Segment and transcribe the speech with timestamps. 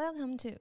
[0.00, 0.58] Welcome to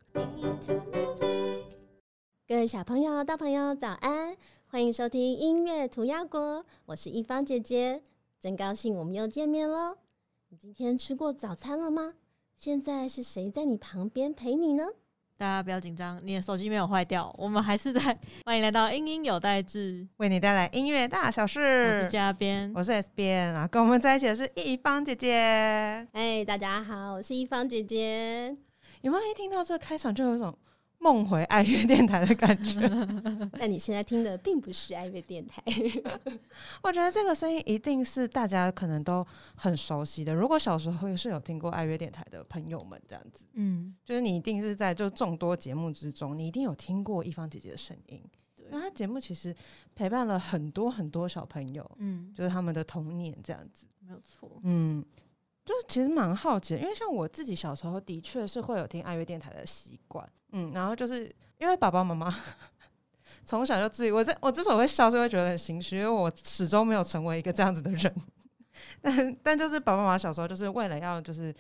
[2.46, 4.36] 各位小朋友、大朋友，早安！
[4.68, 8.02] 欢迎收听音乐涂鸦国，我是一芳姐姐，
[8.38, 9.96] 真高兴我们又见面喽。
[10.50, 12.16] 你今天吃过早餐了吗？
[12.58, 14.84] 现在是谁在你旁边陪你呢？
[15.38, 18.20] 大家不要紧张，你的手机没有坏掉，我们还是在。
[18.44, 21.62] 欢迎来到英音有代志，为你带来音乐大小事。
[21.62, 25.32] 我是嘉边，我是 S 边啊，跟我们在一起的是一芳姐姐。
[26.12, 28.58] 哎，大家好，我是一芳姐姐。
[29.02, 30.58] 有没有一听到这个开场就有一种
[31.00, 32.82] 梦回爱乐电台的感觉？
[33.58, 35.64] 那你现在听的并不是爱乐电台。
[36.84, 39.26] 我觉得这个声音一定是大家可能都
[39.56, 40.36] 很熟悉的。
[40.36, 48.22] 如果小时候也是有听过爱乐电台的朋友们，这样子，嗯，就是你一定是在就众多节目之中，你一定有听过一方姐姐的声音。
[48.72, 49.56] 那他节目其实
[49.96, 55.04] 陪伴了很多很多小朋友，嗯，就是他们的童年这样子，没有错，嗯。
[55.70, 62.36] 就是其实蛮好奇，因为像我自己小时候的确是会有听爱乐电台的习惯，嗯，然后就是因为爸爸妈妈
[63.46, 68.16] 从小就自己，我这我之所以会笑，是会觉得很心虚，因为我始终没有成为一个这样子的人，
[69.00, 71.54] 但但就是爸爸妈妈小时候就是为了要就是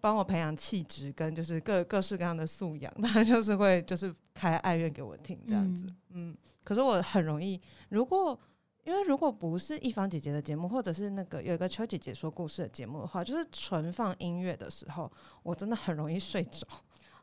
[0.00, 8.36] 帮我培养气质跟就是各各式各样的素养， 他就是会就是开爱乐给我听这样子，嗯，可是我很容易如果。
[8.86, 15.10] 因为如果不是一方姐姐的节目，或者是那个有一个邱姐姐说故事的节目的话，就是纯放音乐的时候，
[15.42, 16.64] 我真的很容易睡着。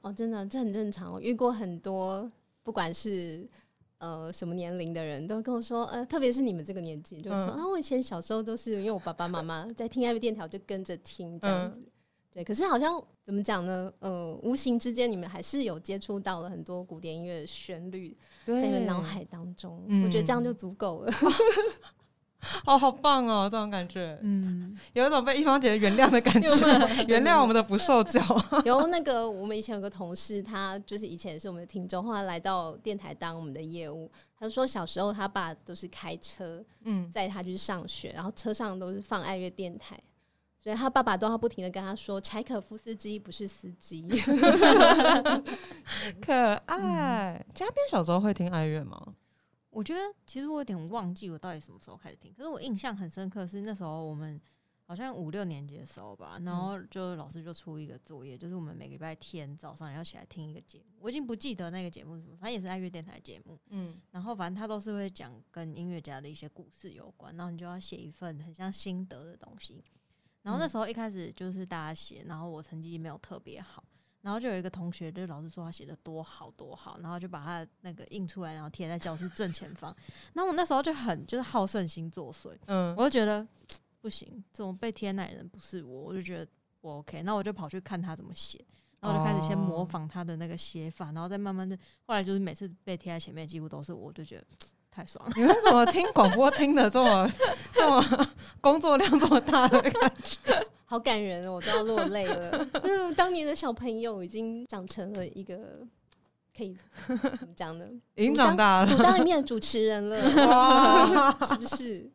[0.02, 1.14] 哦，真的，这很正常。
[1.14, 2.30] 我遇过很多，
[2.64, 3.48] 不管是
[4.00, 11.82] 呃什么年龄的人，都跟我说，呃，特别是你们这个年纪，就说啊，我以前小时候都是因为我爸爸妈妈在听 I V 电台，就跟着听这样子。
[12.34, 13.94] 对，可是好像怎么讲呢？
[14.00, 21.14] 呃，无形之间你们还是有接触到了很多古典音乐的旋律，在你们脑海当中，我觉得这样就足够了。
[22.66, 26.50] 哦，好棒哦，这种感觉，嗯，有一种被一芳姐姐原谅的感觉，
[27.08, 28.20] 原谅我们的不受教。
[28.66, 34.12] 有那个，我们以前有个同事，他就是以前也是我们的听众，后来来到电台当我们的业务。
[34.38, 39.98] 他说小时候他爸都是开车，嗯，载他去上学，然后车上都是放爱乐电台。
[40.64, 44.08] 所以他爸爸都要不停的跟他说：“柴可夫斯基不是司机。
[46.24, 47.46] ”可爱。
[47.54, 49.14] 嘉宾小时候会听爱乐吗？
[49.70, 52.34] 我觉得其实我有点忘记我到底什么时候开始听。
[52.34, 54.40] 可是我印象很深刻是那时候我们
[54.86, 61.00] 好像五六年级的时候吧，然后就老师就出一个作业，就是我们每个礼拜天早上要起来听一个节目。
[61.00, 63.60] 我已经不记得那个节目是什么，反正也是爱乐电台节目。
[63.70, 64.00] 嗯。
[64.12, 69.84] 然后反正他都是会讲跟音乐家的一些故事有关，然后你就要写一份很像心得的东西。
[70.44, 73.84] 然后那时候一开始就是大家写，然后我成绩没有特别好，
[74.22, 79.96] 然后就有一个同学就老师说他写的多好多好，然后就把他那个印出来，然后贴在教室正前方。
[80.34, 83.48] 然后我那时候就很就是好胜心作祟，嗯，我就觉得
[84.02, 86.48] 不行，这种被贴那人不是我，我就觉得
[86.82, 87.22] 不 OK。
[87.24, 88.64] 那我就跑去看他怎么写，
[89.00, 94.48] 然后我就开始先模仿他的那个写法，然后再慢慢的，后来就是每次被贴在前面几乎都是我，就觉得。
[94.94, 95.26] 太爽！
[95.28, 95.34] 了！
[95.36, 97.28] 你们怎么听广播听的这么
[97.74, 98.28] 这么
[98.62, 100.66] 工作量这么大的感觉？
[100.86, 102.68] 好感人哦，我都要落泪了。
[102.84, 105.80] 嗯，当年的小朋友已经长成了一个
[106.56, 106.78] 可以
[107.08, 107.88] 怎么讲呢？
[108.14, 110.22] 已经长大了，独当一面的主持人了，
[111.48, 112.12] 是不是？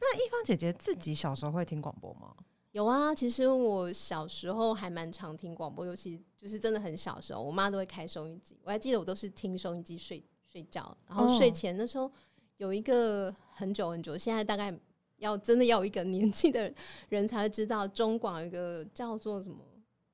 [0.00, 2.32] 那一芳姐姐自己小时候会听广播吗？
[2.72, 10.22] 有啊，其实我小时候还蛮常听广播，尤其就是真的很小时候，我妈都会开收音机，我还记得我都是听收音机睡。
[10.56, 12.10] 睡觉，然后睡前的时候
[12.56, 14.74] 有一个很久很久，现在大概
[15.18, 16.72] 要真的要一个年纪的
[17.10, 19.56] 人才会知道，中广有一个叫做什么《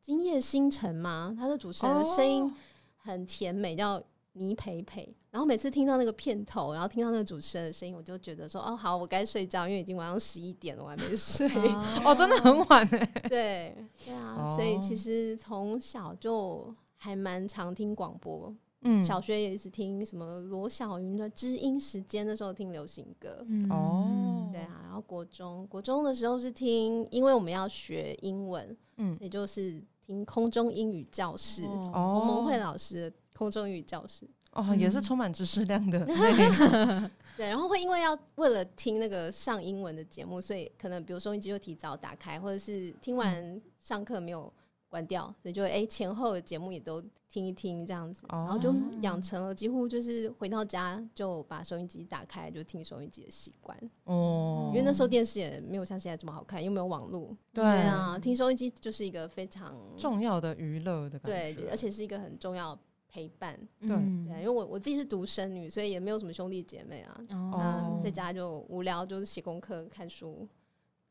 [0.01, 2.53] 今夜星辰》嘛，他的主持人的声音
[2.97, 5.15] 很甜美，叫倪培培。
[5.31, 11.47] 然后每次听到那个片头，然后听到那个主持人的声音，我就觉得说哦，好，我该睡觉，因为已经晚上十一点了，我还没睡。
[12.05, 13.07] 哦，真的很晚哎。
[13.29, 18.53] 对对啊，所以其实从小就还蛮常听广播。
[18.85, 36.05] 嗯，小学也一直听什么罗小云的《知音时间》的时候听流行歌，哦，对啊，然后国中国中的时候是听，因为我们要学英文，嗯，所以就是听空中英语教室，洪蒙慧老师的空中英语教室，哦，也是充满知识量的
[37.37, 44.53] 对，然后会因为要为了听那个上英文的节目，所以可能比如收音机就提早打开，或者是听完上课没有。
[44.93, 53.75] 关掉，所以就哎前后的节目也都听一听这样子，然后就养成了几乎就是回到家就把收音机打开就听收音机的习惯。
[54.05, 57.35] 哦，因为那时候电视也没有像现在这么好看，又没有网络。
[57.55, 62.79] 对啊，听收音机就是一个非常重要的娱乐的感觉，对，而且是一个很重要
[63.09, 63.59] 陪伴。
[63.81, 67.25] 对对，因为我我自己是独生女，所以也没有什么兄弟姐妹啊。
[67.31, 70.47] 哦，在家就无聊，就是写功课、看书、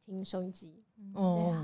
[0.05, 0.83] 听收音机。
[1.15, 1.57] 哦。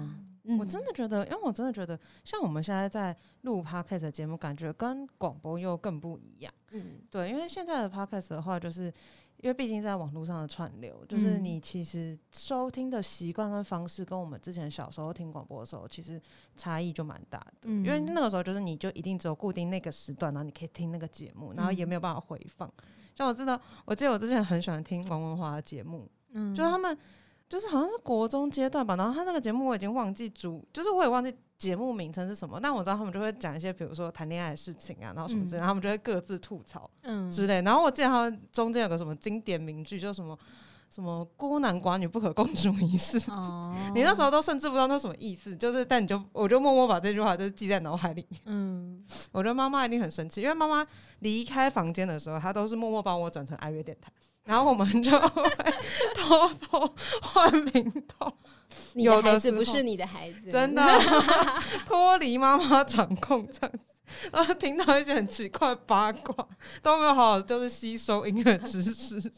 [0.47, 6.53] 嗯我真的觉得，因为我真的觉得，像我们现在在录 podcast 的节目，感觉跟广播又更不一样。
[6.71, 8.85] 嗯对，因为现在的 podcast 的话，就是
[9.37, 16.21] 因为毕竟在网络上的串流，就是嗯你其实收听的习惯跟方式，跟我们之前小时候听广播的时候，其实
[16.55, 17.53] 差异就蛮大的。
[17.63, 22.71] 嗯因为那个时候就是你就一定只有固定那个时段，然后你可以听那个节目，然后也没有办法回放。
[23.15, 26.97] 像我知道，我记得我之前很喜欢听王文华的节目，嗯就是他们
[27.49, 37.61] 就是好像是国中阶段吧，然后他那个节目我已经忘记主，就是我也忘记节目名称是什么，但我知道他们就会讲一些比如说谈恋爱的事情啊，然后什么之类，嗯他们就会各自吐槽嗯之类。
[37.61, 40.37] 然后我记得他们中间有个什么经典名句，就什么
[40.89, 43.19] 什么孤男寡女不可共处一室。
[43.31, 48.41] 哦 你那时候都甚至不知道那什么意思，就是但你就我就默默把这句话就是记在脑海里面。
[48.45, 50.85] 嗯我觉得妈妈一定很生气，因为妈妈
[51.19, 54.11] 离开房间的时候，她都是默默帮我转成爱乐电台，
[54.47, 55.73] 然后我们就会
[56.15, 58.31] 偷偷换名头，
[58.93, 60.81] 你有的孩子不是你的孩子，真的。
[61.85, 63.95] 脱离妈妈掌控这样子。
[64.31, 66.47] 然后听到一些很奇怪的八卦，
[66.81, 69.31] 都没有好好就是吸收音乐知识。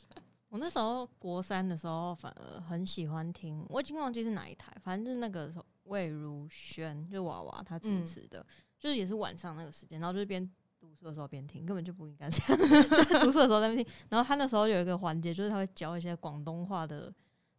[0.50, 5.52] 我那时候国三的时候，反而很喜欢听，我已经忘记是哪一台，反正就是那个
[5.86, 8.46] 魏如萱，就娃娃她主嗯持的，
[8.80, 10.54] 就是也是晚上那个时间，然后就是边读
[11.00, 12.58] 书的时候边听，根本就不应该这样，
[13.22, 13.94] 读书的时候在那边听。
[14.10, 17.14] 然后他那时候有一个环节，就是他会教一些广东话的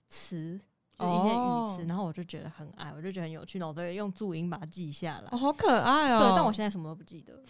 [0.09, 0.61] 词，
[0.99, 5.29] 就是一些语词，哦然后我就觉得很爱，我就觉得很有趣，然后我都会用注音把它记下来。
[5.31, 6.19] 哦，好可爱哦！
[6.21, 7.43] 对，但我现在什么都不记得了。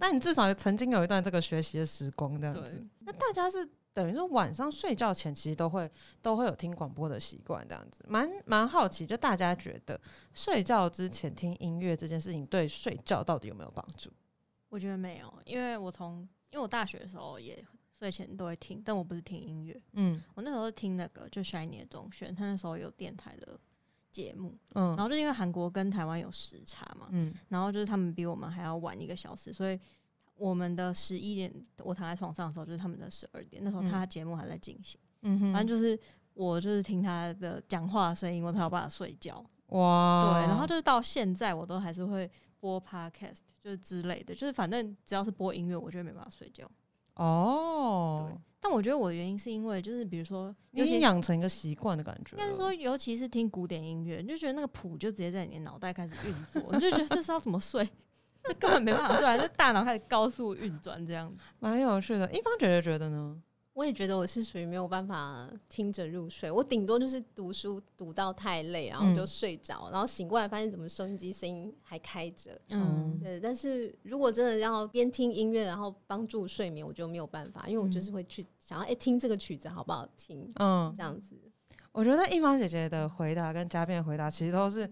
[0.00, 2.84] 那你至少曾经有一段这个学习的时光，这样子。
[3.00, 5.88] 那大家是等于说晚上睡觉前，其实都会
[6.20, 8.04] 都会有听广播的习惯，这样子。
[8.08, 10.00] 蛮蛮好奇，就大家觉得
[10.34, 14.10] 睡觉之前听音乐这件事情，对睡觉到底有没有帮助？
[14.76, 16.18] 我觉得没有，因为我从
[16.50, 17.64] 因为我大学的时候也
[17.98, 20.22] 睡前都会听，但我不是听音乐，嗯。
[20.34, 23.58] 我那时候是听那个就 Shiny 的中轩，他那时候有电台的
[24.12, 24.88] 节目，嗯。
[24.88, 27.32] 然后就因为韩国跟台湾有时差嘛，嗯。
[27.48, 29.80] 然后就是他们比我们还要晚一个小时，所以
[30.34, 35.98] 我们的十一点我躺在床上的时候，就是他们的十二点，那时候他节目还在进行，嗯哼，反正就是
[36.34, 39.42] 我就是听他的讲话的声音，我才有办法睡觉。
[39.68, 42.30] 哇，对，然后就是到现在我都还是会
[42.66, 46.68] 播 podcast，就是之类的，就是反正只要是播音乐，我就会没办法睡觉。
[47.14, 52.42] 哦对，但我觉得我的原因是因为就是比如说，你已经养成一个习惯的感觉了。
[52.42, 57.88] 应该是说，尤其是听古典音乐，你就觉得那个谱就直接在你的脑袋开始运作，你就觉得这是要怎么睡，
[58.42, 61.38] 这根本没办法睡，啊这大脑开始高速运转这样子。
[61.60, 62.28] 蛮有趣的。
[62.32, 63.40] 一方觉得觉得呢？
[63.76, 72.58] 我也觉得我是属于没有办法听着入睡，我顶多就是读书读到太累，然后就嗯睡着，然后醒过来发现怎么收音机声音还开着。
[72.70, 81.36] 嗯，对，但是如果真的要边听音乐，然后帮助睡眠，我就没有办法，因为我就是会去想要哎、听这个曲子好不好听，嗯这，样子。
[81.92, 84.88] 我觉得一芳姐姐的回答跟嘉宾的回答其实都是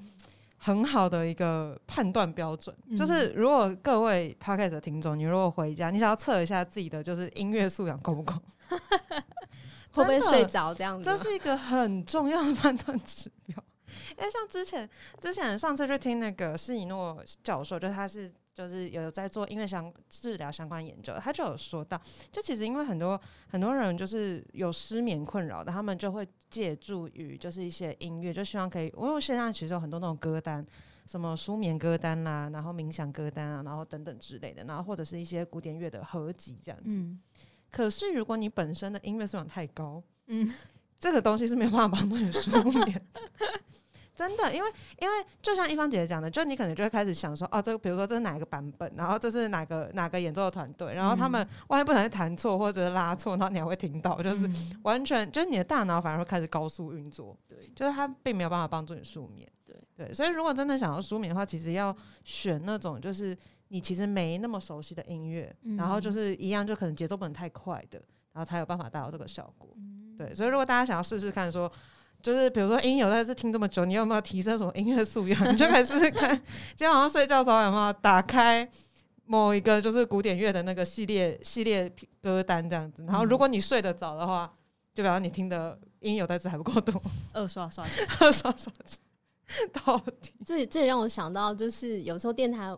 [0.64, 2.74] 很好的一个判断标准。
[2.88, 8.34] 嗯就是如果各位 podcast 的听众，你如果回家，你想要测一下自己的就是音乐素养够不够，
[9.92, 11.04] 会不会睡着这样子？
[11.04, 13.62] 这是一个很重要的判断指标。
[14.16, 14.88] 因为像之前
[15.20, 30.64] 之前上次就听那个施以诺教授，就他是就是有在做音乐相治疗相关研究，他就有说到，就其实因为很多很多人就是有失眠困扰的，他们就会借助于就是一些音乐，就希望可以，因为现在其实有很多那种歌单。
[31.06, 36.96] 什么舒眠歌单啦，然后冥想歌单啊，然后等等之类的，然后或者是一些古典乐的合集这样子。
[36.96, 37.20] 嗯
[37.70, 40.50] 可是如果你本身的音乐素养太高，嗯，
[40.98, 42.50] 这个东西是没有办法帮助你 舒
[42.86, 43.20] 眠的。
[44.14, 59.50] 真的，因为因为就像一芳姐姐讲的，就你可能就会开始想说，哦，这个比如说这是哪一个版本，然后这是哪个哪个演奏的团队，然后他们万一不小心弹错或者是拉错，然后你还会听到，就是嗯完全就是你的大脑反而会开始高速运作，对，就是它并没有办法帮助你睡眠。
[59.64, 63.36] 对对，所以如果真的想要舒眠的话，其实要选那种就是
[63.68, 67.98] 你其实没那么熟悉的音乐，然后就嗯是一样，就可能节奏不能太快的，
[68.32, 69.70] 然后才有办法达到这个效果。
[69.76, 71.68] 嗯对，所以如果大家想要试试看说。
[72.24, 75.52] 就是比如说音有在这听这么久，你有没有提升什么音乐素养？
[75.52, 76.34] 你就可以试试看，
[76.68, 78.66] 今天晚上睡觉的时候有没有打开
[79.26, 83.04] 某一个就是古典乐的那个系列系列歌单这样子。
[83.04, 84.50] 然后如果你睡得着的话，
[84.94, 86.98] 就表示你听的音有在字还不够多，
[87.34, 87.84] 二刷刷
[88.18, 88.72] 二，刷刷
[89.70, 92.74] 到底这这也让我想到，就是有时候电台，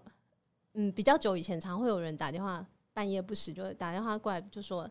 [0.74, 4.90] 嗯，比较久以前，常会有人打电话，半夜不时就会打电话过来，就说，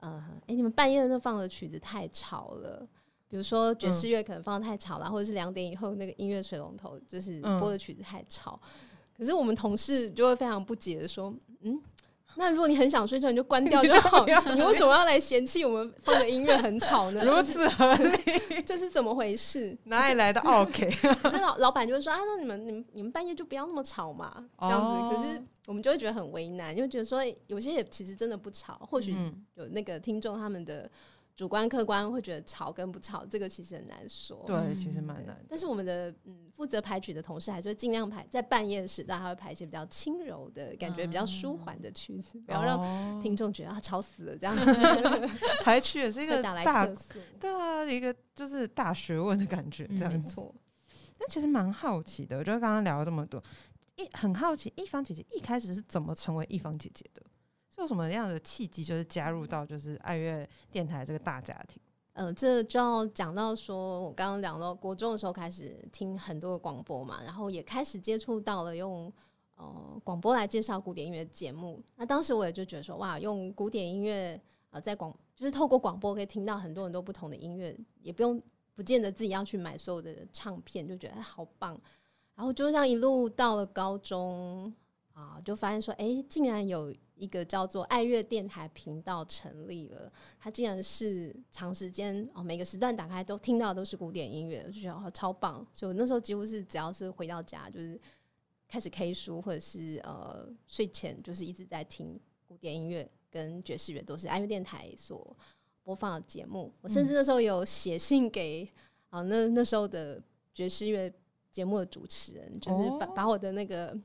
[0.00, 2.86] 呃，哎、你们半夜那放的曲子太吵了。
[3.34, 8.60] 比如说爵士乐可能放的太吵了，或者是两点以后那个音乐水龙头就是嗯播的曲子太吵。
[9.18, 11.82] 可是我们同事就会非常不解的说：“嗯，
[12.36, 14.24] 那如果你很想睡觉，你就关掉就好。
[14.24, 17.24] 你为什么要来嫌弃我们放的音乐很吵呢？
[17.26, 19.76] 如此合理， 这是怎么回事？
[19.86, 20.88] 哪里来的 OK？
[21.20, 25.16] 可是老老板就会说啊，那你们、你们、你们半夜就不要那么吵嘛，这样子。
[25.16, 29.16] 可是我们就会觉得很为难，就觉得说有些也其实真的不吵，或许
[29.54, 30.88] 有那个听众他们的。
[31.36, 34.44] 主观客观会觉得吵跟不吵，这个其实很难说。
[34.46, 35.36] 对，其实蛮难。
[35.48, 44.54] 但是我们的嗯负责排曲的同事还是会尽量排在半夜时段，他会排一些比较轻柔的感觉、比较舒缓的曲子，不要让听众觉得啊吵死了这样。
[45.64, 46.86] 排曲也是一个大，
[47.40, 50.54] 对啊，一个就是大学问的感觉，这样错。
[51.18, 53.42] 那其实蛮好奇的，我觉得刚刚聊了这么多，
[53.96, 57.22] 一很好奇，一方姐姐一开始是怎么成为一方姐姐的？
[57.82, 61.80] 有什么样的契机，就是加入到就是爱乐电台这个大家庭？
[62.12, 69.12] 呃，这就要讲到说，我刚刚讲到国中的时候开始听很多的广播嘛，然后也开始接触到了用
[69.56, 71.82] 呃广播来介绍古典音乐节目。
[71.96, 74.40] 那当时我也就觉得说，哇，用古典音乐
[74.70, 78.40] 呃在广就是透过广播可以听到很多很多不同的音乐，也不用
[78.76, 81.76] 不见得自己要去买所有的唱片，就觉得好棒。
[82.36, 84.72] 然后就这样一路到了高中
[85.14, 86.94] 啊，就发现说，哎，竟然有。
[87.16, 95.64] 一个叫做爱乐电台频道成立了，它竟然是长时间哦，每个时段打开都听到都是古典音乐，就觉得超棒。
[95.72, 98.00] 就那时候几乎是只要是回到家，就是
[98.66, 102.18] 开始 K 书，或者是呃睡前，就是一直在听
[102.48, 105.36] 古典音乐跟爵士乐，都是爱乐电台所
[105.84, 106.72] 播放的节目。
[106.80, 108.68] 我甚至那时候有写信给
[109.10, 110.20] 啊那那时候的
[110.52, 111.12] 爵士乐
[111.52, 113.96] 节目的主持人，就是把把我的那个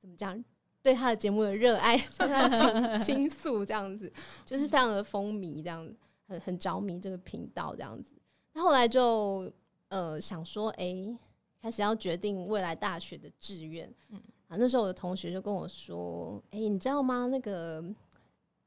[0.00, 0.42] 怎么讲？
[0.84, 4.12] 对他的节目的热爱 向他倾 倾诉，这样子
[4.44, 5.90] 就是非常的风靡，这样
[6.28, 8.14] 很很着迷这个频道这样子。
[8.52, 9.50] 那后来就
[9.88, 10.94] 呃想说，哎，
[11.62, 13.90] 开始要决定未来大学的志愿。
[14.10, 17.28] 嗯啊，那时候我的同学就跟我说，哎，你知道吗？
[17.28, 17.82] 那个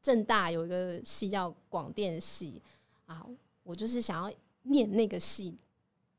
[0.02, 2.60] 正大有一个系叫广电系
[3.06, 3.24] 啊，
[3.62, 5.56] 我就是想要念那个系。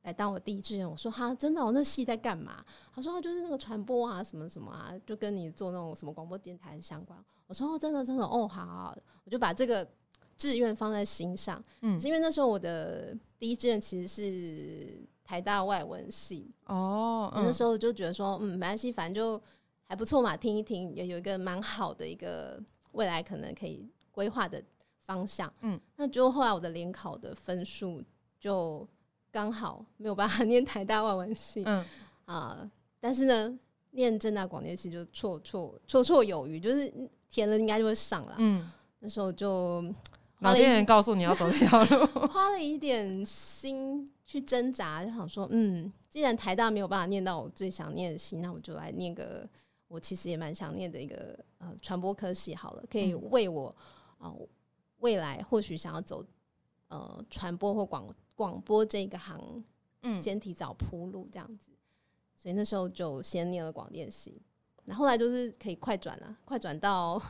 [0.09, 2.65] 来当我第一志愿，我说哈，真的，我那戏在干嘛？
[2.93, 7.23] 他说就是那个传播啊，什么什么啊，就跟你做那种什么广播电台相关。
[7.47, 9.87] 我说哦，真的真的哦，好，好，我就把这个
[10.37, 11.63] 志愿放在心上。
[11.83, 19.41] 嗯，是因为那时候我的第一志愿其实是台大外文系哦，那时候就觉得说，嗯，没关系，反正就
[19.85, 22.59] 还不错嘛，听一听，也有一个蛮好的一个
[22.93, 24.63] 未来可能可以规划的
[24.97, 25.53] 方向。
[25.61, 28.03] 嗯，那就后来我的联考的分数
[28.41, 28.89] 就。
[29.31, 31.85] 刚好没有办法念台大外文系，嗯。
[32.25, 32.71] 啊，
[33.01, 33.59] 但是呢，
[33.93, 36.93] 念正大广电系就绰绰绰绰有余，就是
[37.31, 38.35] 填了应该就会上了。
[38.39, 39.83] 嗯，那时候就
[40.41, 49.49] 老天爷告诉你要走这条路， 花了一点心去挣扎，就想说，嗯，既然台大没有办法念到我最想念的系，那我就来念个
[49.89, 53.75] 我其实也蛮想念的一个呃传播科系好了，可以为我
[54.19, 54.31] 啊
[54.99, 56.23] 未来或许想要走
[56.89, 58.15] 呃传播或广。
[58.39, 59.65] 广播这个行，
[60.03, 61.73] 嗯，先提早铺路这样子，
[62.37, 64.41] 所以那时候就先念了广电系，
[64.85, 67.21] 那后来就是可以快转了，快转到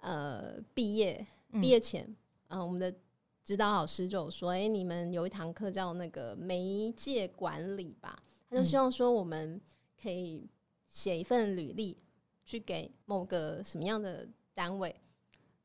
[0.00, 2.14] 呃毕业，毕业前，
[2.48, 2.94] 嗯，我们的
[3.42, 9.58] 指导老师就说，哎，你们有一堂课叫那个媒介管理吧，他就希望说我们
[9.98, 10.46] 可以
[10.88, 11.96] 写一份履历
[12.44, 14.94] 去给某个什么样的单位。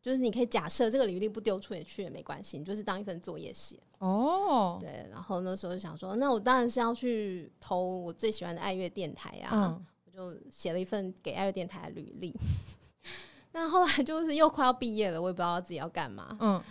[0.01, 4.77] 就是你可以假设这个履历不丢出也去也没关系，你就是当一份作业写哦。
[4.79, 12.33] 对，然后那时候就想说，那我当然是要去投我最喜欢的爱乐电台啊，我就写了一份给爱乐电台的履历。
[13.51, 16.37] 那后来就是又快要毕业了，我也不知道自己要干嘛。
[16.39, 16.61] 嗯，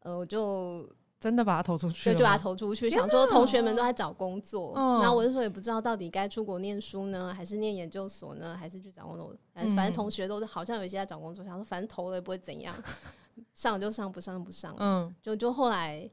[0.00, 0.88] 呃，我就。
[1.18, 2.90] 真的把它投出去，对，就把它投出去。
[2.90, 9.34] 想说同学们都在找工作，那我那时候也不知道到底该出国念书呢，还是念研究所呢，还是去找工作。
[9.54, 12.74] 反正同学都好像有一些在找工作，想说反正投了也不会怎样，
[13.54, 14.76] 上就上，不上不上。
[14.78, 16.08] 嗯，就就后来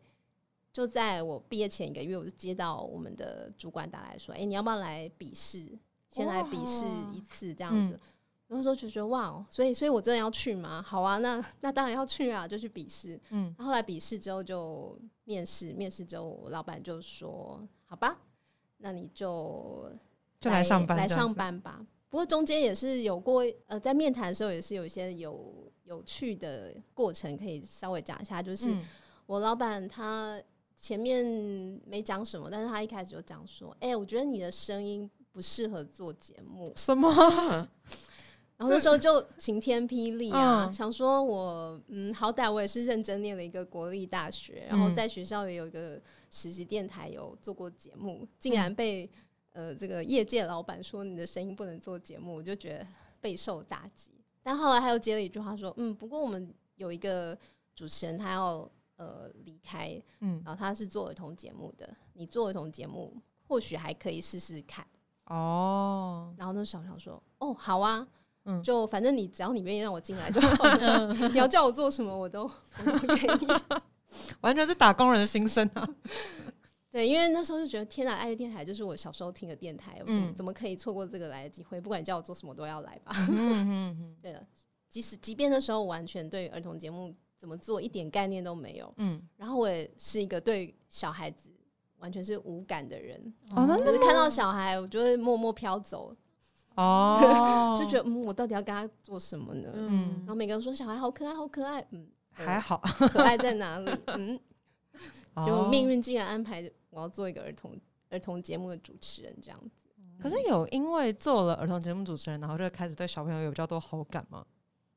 [0.72, 5.78] 就在我毕业前一个月，我就接到我们的主管打来说：“哎，你要不要来笔试？
[6.10, 8.00] 先来笔试一次这样子。”
[8.48, 10.82] 那时候就觉得哇，所以所以我真的要去吗？
[10.82, 13.20] 好啊，那那当然要去啊，就去笔试。
[13.30, 18.16] 嗯，后来笔试之后就面试，面试之后老板就说：“好吧，
[18.78, 19.92] 那你就
[20.40, 28.40] 就来上班来上班吧。”不过中间也是有过呃，在面谈的时候也是有一些有有趣的过程，可以稍微讲一下。
[28.40, 28.78] 就是
[29.26, 30.40] 我老板他
[30.78, 31.26] 前面
[31.88, 37.10] 没讲什么，但是他一开始就讲说：“哎，我觉得你的声音不适合做节目。”什么？
[38.64, 46.02] 然后那时候就晴天霹雳啊，想说我嗯，好歹我也是认真念了一个国立大学，然后在学校也有一个
[46.32, 49.10] 实习电台有做过节目，竟然被
[49.52, 52.88] 呃这个业界老板说你的声音不能做节目，我就觉得
[53.20, 54.12] 备受打击。
[54.42, 57.38] 但后来他又接了一句话说，嗯，不过我们有一个
[57.76, 60.42] 主持人他要呃离开，嗯。
[60.46, 63.16] 然后他是做儿童节目的，你做儿童节目
[63.46, 64.86] 或许还可以试试看。
[65.28, 68.06] 哦，然后那小小说，哦，好啊，
[68.46, 68.62] 嗯。
[68.64, 72.44] 就反正你只要你愿意让我进来就好了， 你要叫我做什么我都
[72.86, 73.48] 我都可以。
[74.42, 75.88] 完全是打工人的心声啊！
[76.92, 80.36] 对，因为那时候就觉得天哪，爱乐电台就是我小时候听的电台，我怎么、嗯。
[80.36, 81.82] 怎么可以错过这个来的机会？
[81.82, 83.12] 不管你叫我做什么，都要来吧。
[83.30, 84.46] 嗯嗯对了，
[84.88, 91.50] 即使即便那时候我完全对儿童节目怎么做一点概念都没有，嗯，然后我也是一个对小孩子
[91.98, 96.16] 完全是无感的人，哦就是看到小孩我就会默默飘走，
[96.76, 99.72] 哦，就觉得嗯，我到底要跟他做什么呢？
[99.76, 102.78] 嗯然后每个人说小孩好可爱，好可爱，嗯，还好，
[103.10, 103.92] 可爱在哪里？
[104.08, 104.40] 嗯，
[105.46, 107.72] 就哦命运竟然安排我要做一个儿童
[108.10, 109.70] 儿童节目的主持人这样子。
[110.20, 114.46] 可是有因为做了儿童节目主持人，然后就开始对小朋友有比较多好感吗？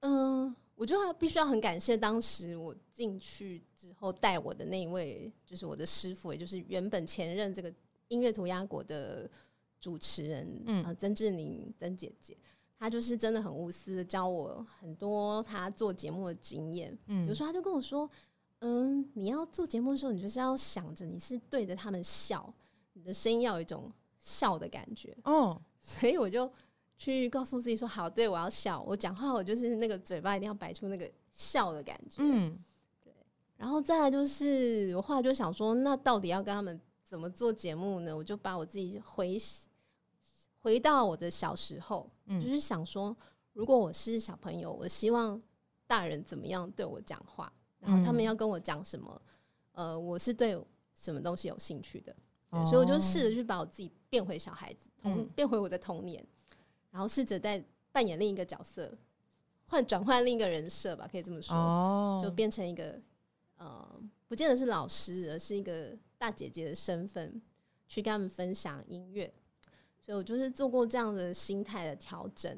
[0.00, 7.73] 嗯，我就要必须要很感谢当时我进去之后带我的那一位，就是我的师傅，也就是原本前任这个
[8.09, 9.28] 音乐涂鸦国的
[9.87, 12.37] 主持人，嗯嗯，曾志宁曾姐姐，
[12.76, 16.90] 她就是真的很无私的教我很多她做节目的经验。
[17.07, 18.11] 嗯比如说，她就跟我说，
[18.59, 22.52] 嗯，你要做节目的时候，你就是要想着你是对着他们笑，
[22.95, 25.16] 你的声音要有一种笑的感觉。
[25.23, 26.50] 哦，所以我就
[26.99, 32.23] 去告诉自己说：“好，对我要笑，我讲话我就是那个嘴巴一定要摆出那个笑的感觉。
[32.23, 32.59] 嗯
[33.57, 38.14] 然后再来就是，我后来就想说，那到底要跟他们怎么做节目呢？
[38.14, 39.38] 我就把我自己回
[40.67, 43.17] 回到我的小时候，嗯就是想说，
[43.53, 45.41] 如果我是小朋友，我希望
[45.87, 49.23] 大人怎么样对我讲话，然后他们嗯要跟我讲什么，
[49.71, 50.61] 呃，我是对
[50.93, 52.13] 什么东西有兴趣的。
[52.51, 56.27] 对，哦所以我就试着去把我自己变回小孩子，童、嗯变回我的童年，
[56.91, 58.93] 然后试着在扮演另一个角色，
[59.69, 63.01] 换转换另一个人设吧，可以这么说，哦，就变成一个
[63.55, 67.41] 呃，不见得是老师，而是一个大姐姐的身份，
[67.87, 69.33] 去跟他们分享音乐。
[70.07, 72.57] 所以我就是做过这样的心态的调整，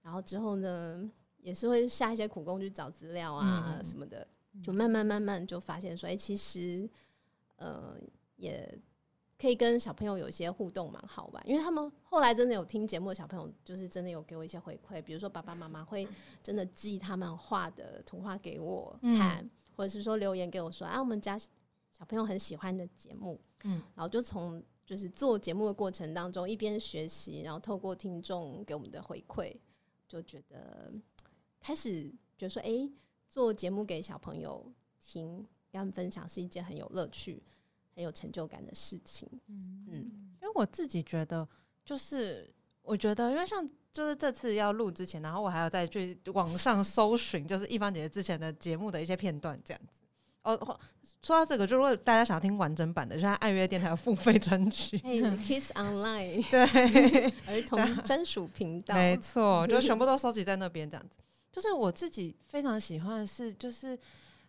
[0.00, 4.26] 然后之后呢，也是会下一些苦功去找资料啊嗯什么的，
[4.64, 6.88] 就慢慢慢慢就发现说，哎、其实
[7.56, 7.98] 呃
[8.36, 8.80] 也
[9.38, 11.46] 可以跟小朋友有一些互动，蛮好玩。
[11.46, 16.08] 因为他们后来真的有听节目的小朋友，就是真的有给我一些回馈，比如说爸爸妈妈会
[16.42, 21.38] 真的寄他们画的图画给我看，或者是说留言给我说啊，我们家
[21.92, 29.52] 小朋友很喜欢的节目，嗯然后就从就是做节目的过程当中，一边学习，然后透过听众给我们的回馈，
[30.08, 30.94] 就觉得
[31.60, 32.04] 开始
[32.38, 32.88] 觉得说，哎、
[33.28, 35.38] 做节目给小朋友听，
[35.72, 37.42] 跟他们分享是一件很有乐趣、
[37.96, 39.28] 很有成就感的事情。
[39.48, 41.46] 嗯因为我自己觉得，
[41.84, 42.48] 就是
[42.82, 50.05] 我觉得，因为像就是这次要录之前，然后我还要再去网上搜寻，就是一芳姐姐之前的节目的一些片段，这样子。
[50.46, 50.78] 哦，或
[51.22, 61.18] 说到这个，就如果大家想要听完整版的，就在爱乐电台有付费专区，哎、Kids Online 对， 儿童专属频道，没错，就全部都收集在那边，这样子。
[61.50, 63.98] 就是我自己非常喜欢的是，就是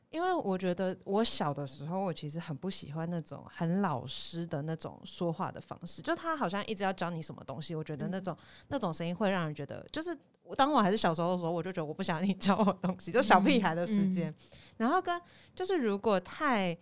[0.10, 8.36] 因为我觉得我小的时候，我其实很不喜欢那种很老师的那种说话的方式，就他好像一直要教你什么东西，我觉得那种、
[8.70, 14.34] 那种声音会让人觉得，就是我当我还是小时候的时候，我就觉得我不想你教我东西，就小屁孩的时间。
[14.78, 15.22] 然后跟
[15.54, 16.78] 就是如果太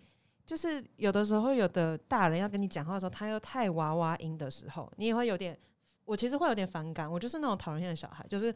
[0.46, 5.58] 就是有的时候有的大人要跟你讲话的时候，他又太娃娃音的时候，你也会有点。
[6.06, 8.50] 我其实会有点反感，我就是那种讨人厌的小孩，就是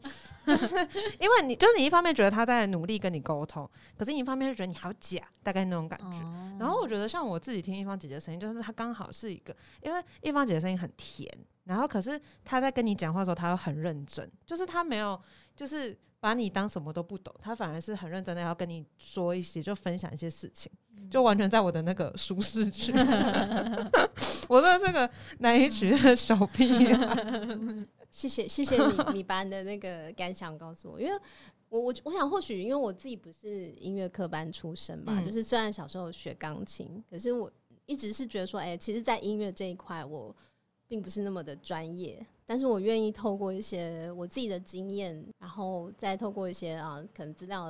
[0.45, 0.75] 就是
[1.19, 6.17] 因为你就是你一方面觉得他在努力跟你沟通，可是你一方面就觉得你好假，大概那种感觉。
[6.23, 11.27] 哦然后我觉得像我自己听一方姐姐的声音，就是她刚好是一个，因为一方姐姐声音很甜，
[11.65, 15.19] 然后可是她在跟你讲话的时候，她又很认真，就是她没有
[15.55, 20.71] 就是把你当什么都不懂，他反而是很认真的要跟你说一些，就分享一些事情，
[21.09, 22.93] 就完全在我的那个舒适区。
[24.47, 27.25] 我真的是个难以取悦的小屁孩。
[28.11, 31.19] 谢谢谢谢你，你把你的那个感想告诉我，因为
[31.69, 37.49] 我我我想或许因为我自己不是音乐科班出身嘛，嗯就是虽然小时候学钢琴，可是我
[37.87, 40.35] 一直是觉得说，哎、其实，在音乐这一块我
[40.91, 47.69] 并不是那么的专业，但是我愿意透过一些我自己的经验，然后再透过一些啊可能资料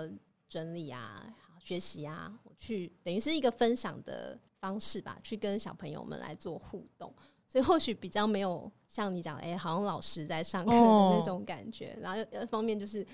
[0.49, 1.23] 整理啊、
[1.59, 7.13] 学习啊，我去等于是一个分享的方式吧，去跟小朋友们来做互动。
[7.47, 10.77] 所以或许比较没有像你讲，哎、好像老师在上课的
[11.15, 11.95] 那种感觉。
[12.01, 13.05] 然后又一方面就是，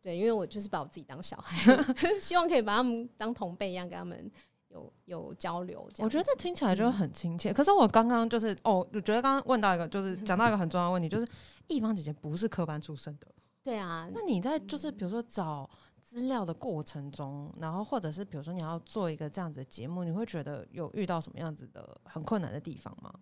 [0.00, 1.84] 对，因为我就是把我自己当小孩，
[2.18, 4.30] 希望可以把他们当同辈一样，跟他们
[4.70, 5.88] 有有交流。
[5.94, 7.52] 这样我觉得子听起来就很亲切。
[7.52, 11.26] 可是我刚刚就是哦，我觉得刚刚问到一个，就是 讲到一个很重要的问题，就是
[11.68, 13.26] 一方姐姐不是科班出身的，
[13.62, 15.68] 对啊，那你在就是比如说找
[16.02, 23.12] 资料的过程中，然后或者是比如说你要做一个这样子的节目，你会觉得有遇到什么样子的很困难的地方吗？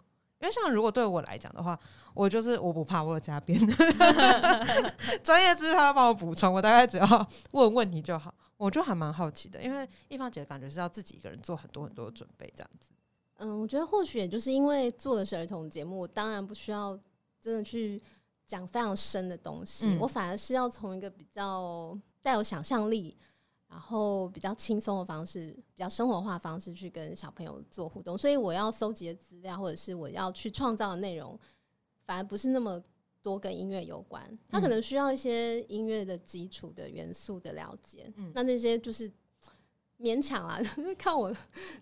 [0.40, 1.76] 因为像如果对我来讲的话，
[2.14, 3.58] 我就是我不怕我有加编，
[5.20, 8.32] 专业知识他要帮我补充，我大概只要问问题就好。
[8.58, 12.92] 我就还蛮好奇的，因为一芳姐感觉是要自己一个人做很多很多的准备这样子。
[13.36, 16.98] 嗯，我觉得或许也就是因为做的是儿童节目，我当然不需要
[17.40, 18.02] 真的去
[18.46, 23.16] 讲非常深的东西，嗯我反而是要从一个比较带有想象力，
[23.68, 28.18] 然后比较轻松的方式，比较生活化的方式去跟小朋友做互动。
[28.18, 31.38] 所以我要搜集的资料，或者是我要去创造的内容，
[32.04, 32.82] 反而不是那么
[33.22, 38.12] 多跟音乐有关，他可能需要一些音乐的基础的元素的了解。
[38.16, 39.10] 嗯那那些就是
[39.98, 40.60] 勉强啊，
[40.96, 41.34] 看我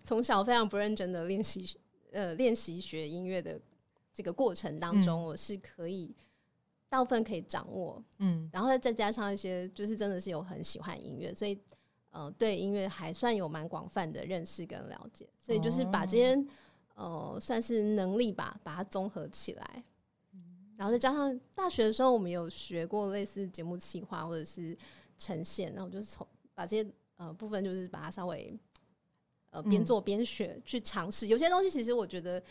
[0.03, 1.77] 从小非常不认真的练习，
[2.11, 3.59] 呃，练习学音乐的
[4.11, 6.15] 这个过程当中，嗯我是可以
[6.89, 11.57] 大部分可以掌握，嗯然后再再加上一些，就是真的是有很喜欢音乐，所以
[12.09, 16.35] 呃，对音乐还算有蛮广泛的认识跟了解，所以就是把这些
[16.95, 19.83] 呃算是能力吧，把它综合起来。
[20.77, 24.77] 然后再加上大学的时候，我们有学过类似节目企划或者是
[25.17, 28.55] 呈现，然后我就是从把这些呃部分，就是把它稍微
[29.49, 31.27] 呃边嗯做边学、去尝试。
[31.27, 32.41] 有些东西其实我觉得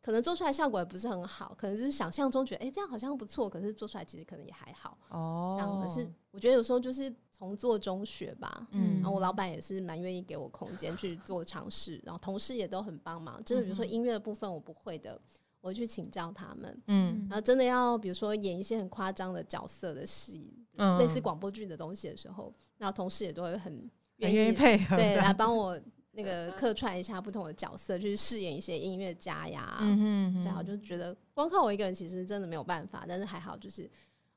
[0.00, 4.96] 可能做出来效果也不是很好，可能就是想象中觉得哎、诶这样好像不错，可是做出来其实可能也还好。
[5.08, 8.66] 哦这样可是我觉得有时候就是从做中学吧。
[8.70, 13.42] 嗯然后我老板也是蛮愿意给我空间去做尝试，然后同事也都很帮忙。
[13.44, 15.20] 真的，比如说音乐的部分我不会的，
[15.62, 16.82] 我去请教他们。
[16.88, 23.72] 嗯然后真的要比如说演一些很夸张的角色的戏，嗯类似广播剧的东西的时候，然后同事也都会很
[24.20, 29.78] 很愿意意配合对来帮我那个客串一下不同的角色，去饰演一些音乐家呀。
[29.80, 33.88] 嗯哼哼对啊，我就觉得光靠我一个人其实真的没有办法，但是还好，就是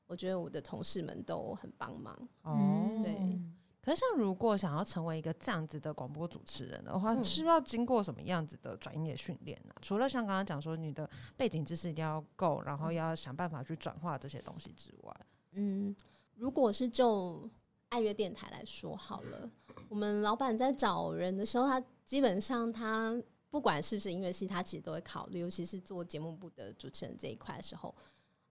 [0.07, 2.15] 我觉得我的同事们都很帮忙。
[2.43, 3.39] 哦，对
[3.85, 9.75] 可是，像如果想要成为一个这样子的广播主持人的话，嗯是要经过什么样子的专业训练呢？
[9.79, 15.15] 除了像刚刚讲说你的背景知识一定要够，然后要想办法去转化这些东西之外，
[15.51, 15.95] 嗯，
[16.33, 17.47] 如果是就
[17.89, 19.47] 爱乐电台来说好了，
[19.87, 23.15] 我们老板在找人的时候，他基本上他
[23.51, 27.93] 不管是不是音乐系，他其实都会考虑，尤其是做节目部的主持人这一块的时候，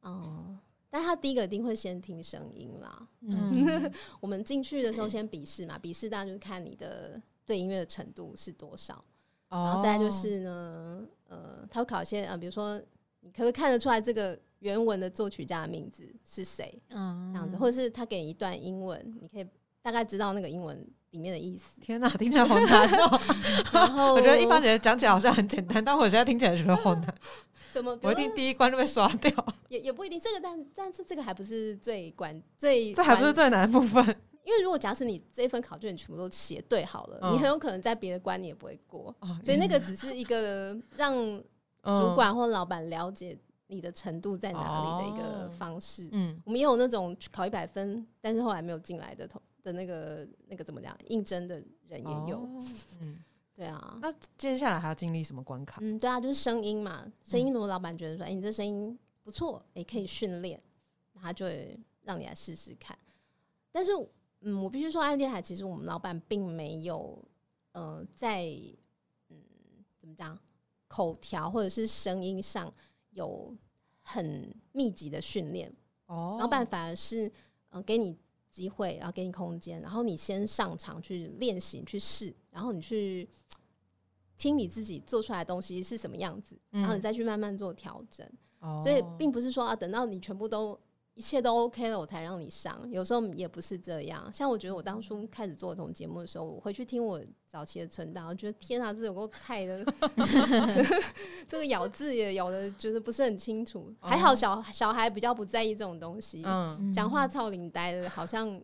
[0.03, 0.57] 嗯。
[0.96, 3.09] 但他第一个一定会先听声音啦。
[3.22, 3.90] 嗯
[4.22, 9.04] 我们进去的时候先笔试嘛，笔试当然就是看你的对音乐的程度是多少。
[9.48, 12.80] 然后再就哦是呢，呃，他会考一些呃，比如说
[13.22, 19.44] 你可不可以看得出来这个原文的作曲家的名字是谁，嗯这样子，或者是他给你一段英文，你可以
[19.83, 20.80] 大概知道那个英文
[21.11, 21.80] 里面的意思。
[21.80, 23.20] 天哪，听起来好难哦！
[23.74, 27.14] 然后我觉得一般姐讲起来好像很简单，但我现在听起来觉得好难，
[27.74, 29.30] 什么，比我一定第一关就被刷掉，
[29.68, 34.04] 也也不一定，这个但但是这个还不是最关最这还不是最难的部分。
[34.44, 37.32] 因为如果假使你这一份考卷你全部都写对好了，嗯。
[37.32, 41.14] 你很有可能在别的关你也不会过，哦所以那个只是一个让
[41.82, 42.00] 嗯。
[42.00, 43.37] 主管或老板了解
[43.68, 46.08] 你的程度在哪里的一个哦方式。
[46.12, 46.38] 嗯。
[46.44, 51.56] 我们也有那种考一百分，但是后来没有进来的同的那个那个怎么讲，应征的
[51.88, 52.37] 人也有。
[52.37, 52.62] 哦
[53.00, 53.18] 嗯，
[53.54, 55.78] 对啊，那接下来还要经历什么关卡？
[55.80, 60.60] 嗯，对啊，就是声音嘛，声音如果老板觉得说，哎、你这声音不错，也可以训练，
[61.14, 62.98] 他就会让你来试试看。
[63.70, 63.92] 但是，
[64.40, 67.16] 嗯，我必须说，爱电海其实我们老板并没有，
[67.72, 68.44] 呃，在
[69.28, 69.36] 嗯
[70.00, 70.38] 怎么讲，
[70.88, 72.72] 口条或者是声音上
[73.10, 73.56] 有
[74.02, 75.72] 很密集的训练。
[76.06, 77.30] 哦老板反而是
[77.70, 78.16] 呃给你
[78.50, 83.28] 机会，然后给你空间，然后你先上场去练习、去试，然后你去
[84.37, 88.27] 听你自己做出来的东西是什么样子，然后你再去慢慢做调整。
[88.61, 90.79] 哦所以并不是说啊，等到你全部都
[91.12, 92.90] 一切都 OK 了，我才让你上。
[92.90, 94.33] 有时候也不是这样。
[94.33, 99.85] 像我觉得我当初开始做这种节目的时候，我回去听我早期的存档，我觉得天啊，这有够菜的，
[101.47, 103.94] 这个咬字也咬的，就是不是很清楚。
[104.01, 108.61] 还好小小孩比较不在意这种东西，嗯讲话操领呆的，好像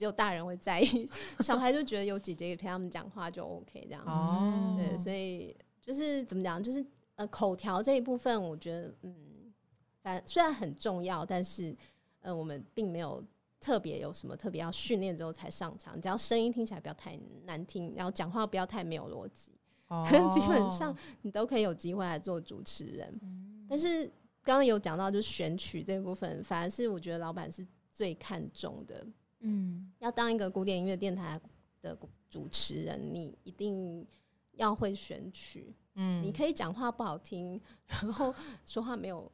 [0.00, 1.06] 只有大人会在意，
[1.40, 4.02] 小孩就觉得有姐姐陪他们讲话就 OK 这样。
[4.06, 6.82] 哦，对，所以就是怎么讲，就是
[7.16, 9.14] 呃口条这一部分，我觉得嗯，
[10.00, 11.76] 反虽然很重要，但是
[12.22, 13.22] 呃我们并没有
[13.60, 19.52] 特别有什么特别要训练之后才上场，只要声音听起来不要太难听，然后讲话不要太没有逻辑，
[19.88, 23.20] 哦基本上你都可以有机会来做主持人。
[23.68, 24.06] 但是
[24.42, 29.06] 刚刚有讲到，就是选曲这部分，反而是我觉得老板是最看重的。
[29.40, 31.40] 嗯要当一个古典音乐电台
[31.82, 31.96] 的
[32.28, 34.06] 主持人，你一定
[34.52, 35.74] 要会选曲。
[35.94, 39.30] 嗯你可以讲话不好听，然后说话没有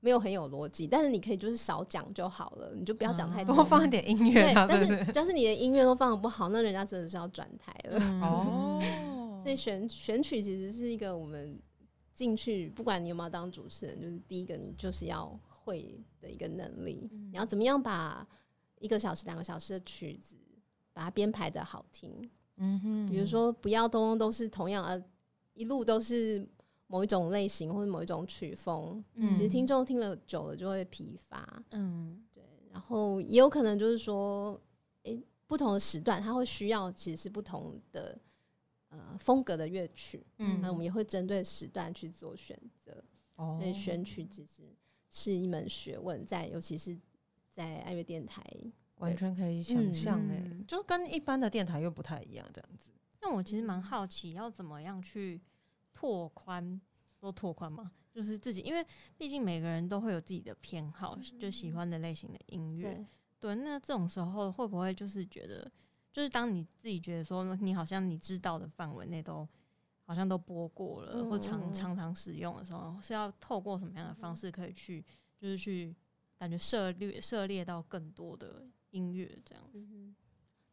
[0.00, 3.54] 没有很有逻辑，但是你可以就是少讲就好了，你就不要讲太多。
[3.54, 5.04] 多放一点音乐，但是不是？
[5.04, 7.98] 是但是你的音乐都放的不好，那人家真的是要转台了。
[8.00, 8.82] 嗯哦，
[9.42, 11.58] 所以选选曲其实是一个我们
[12.14, 17.08] 进去，不管你有没有当主持人，就是第一个你就是要会的一个能力。
[17.12, 18.26] 嗯你要怎么样把
[18.80, 20.36] 一个小时、两个小时的曲子
[20.92, 22.28] 把它编排的好听？
[22.56, 25.00] 嗯哼比如，说，不要通通都是同样呃，
[25.54, 26.44] 一路都是
[26.88, 29.04] 某一种类型或者某一种曲风。
[29.14, 31.62] 嗯其实听众听了久了就会疲乏。
[31.70, 34.60] 嗯对，然后也有可能就是说，
[35.04, 38.18] 诶、不同的时段它会需要其实是不同的
[38.88, 40.26] 呃风格的乐曲。
[40.38, 43.04] 嗯那我们也会针对时段去做选择，
[43.36, 44.62] 哦所以选曲其实
[45.10, 46.98] 是一门学问，在尤其是
[47.58, 48.40] 在爱乐电台，
[48.98, 52.88] 完全可以想象诶、嗯就跟一般的电台又不太一样，这样子。
[53.20, 55.40] 那我其实蛮好奇，要怎么样去
[55.92, 56.80] 拓宽，
[57.18, 62.94] 说拓宽嘛，就是自己，因为毕竟每个人都会有自己的偏好，就喜欢的类型的音乐。
[62.94, 63.06] 对，
[63.40, 65.68] 对，那这种时候会不会就是觉得，
[66.12, 69.48] 就是当你自己觉得说，你好像你知道的范围内都
[70.04, 75.04] 好像都播过了，或常嗯常常使用的时候，是要透过什么样的方式可以去，
[75.40, 75.92] 就是去
[76.38, 79.78] 感觉涉猎涉猎到更多的音乐这样子？
[79.78, 80.14] 嗯，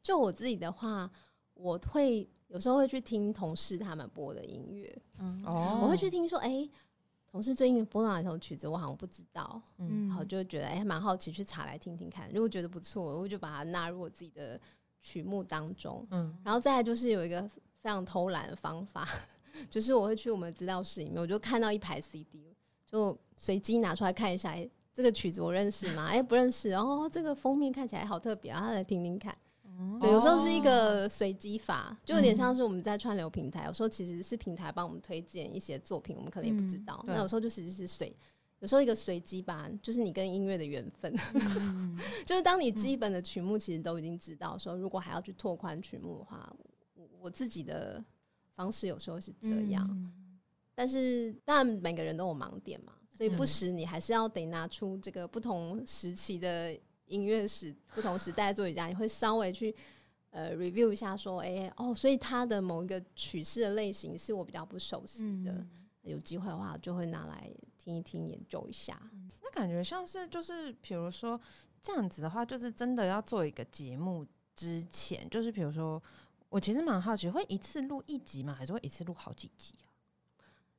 [0.02, 1.10] 就我自己的话，
[1.54, 6.70] 我会有时候会去听同事他们播的音乐，嗯哦我会去听说，哎、
[7.28, 12.30] 同事最近播哪一首曲子，我好像不知道，嗯然后就会觉得哎，蛮、好奇去查来听听看。
[12.32, 14.60] 如果觉得不错，我就把它纳入我自己的
[15.02, 16.06] 曲目当中。
[16.12, 17.42] 嗯然后再来就是有一个
[17.82, 19.08] 非常偷懒的方法，
[19.70, 26.06] 就是我会去我们资料室里面，我就看到一排 CD，就随机拿出来看一下，哎、这个曲子我认识吗？
[26.06, 26.70] 哎、不认识。
[26.70, 29.38] 然后这个封面看起来好特别，然后来听听看。
[29.78, 37.04] 嗯对，有时候是一个随机法，就有点像是我们在串流平台，有时候其实是平台帮我们推荐一些作品，我们可能也不知嗯道。
[37.06, 38.16] 对那有时候就其实是随，
[38.60, 41.14] 有时候一个随机吧，就是你跟音乐的缘分。
[41.34, 46.50] 嗯 就是当你基本的曲目其实都已经知道，说如果还要去拓宽曲目的话，
[46.94, 48.02] 我我自己的
[48.54, 49.86] 方式有时候是这样。
[49.92, 50.40] 嗯
[50.78, 59.74] 但是当然每个人都有盲点嘛，所以不嗯时你还是要得拿出这个不同时期的音乐史、不同时代的作曲家，你会稍微去
[60.32, 65.70] 呃 review 一下，说，哎、哦，所以他的某一个曲式的类型是我比较不熟悉的，嗯
[66.02, 69.02] 有机会的话就会拿来听一听、研究一下。
[69.42, 71.40] 那感觉像是就是比如说
[71.82, 74.26] 这样子的话，就是真的要做一个节目
[74.56, 76.02] 之前，就是比如说
[76.50, 78.54] 我其实蛮好奇，会一次录一集吗？
[78.54, 79.85] 还是会一次录好几集啊？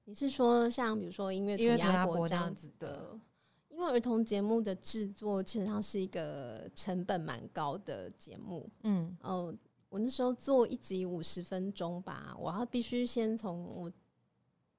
[0.06, 3.20] 你是说像比如说音乐涂鸦鸦国这样子的的？
[3.68, 9.54] 因为儿童节目的制作基本上是一个成本蛮高的节目，嗯哦，
[9.88, 13.92] 我那时候做一集五十分钟吧，我要必须先从我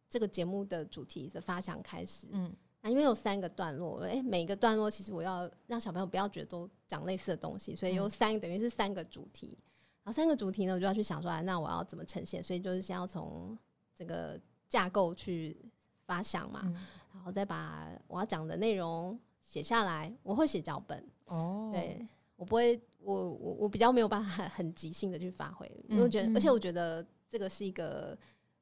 [0.09, 2.27] 这个节目的主题的发想开始。
[2.31, 9.57] 嗯那因为有三个段落，诶，每一个段落其实我要让小朋友不要觉得都讲类似的东西，所以有嗯三等于是三个主题。
[10.03, 12.41] 然后三个主题呢，我就要去想出来，那我要怎么呈现？
[12.41, 13.57] 所以就是先要从
[13.93, 15.57] 这个架构去
[16.05, 16.73] 发想嘛，嗯。
[17.13, 20.13] 然后再把我要讲的内容写下来。
[20.23, 26.37] 我会写脚本，哦，对我不会，我我我比较没有办法很很即兴的去发挥，因为我觉得，嗯。
[26.37, 28.17] 而且我觉得这个是一个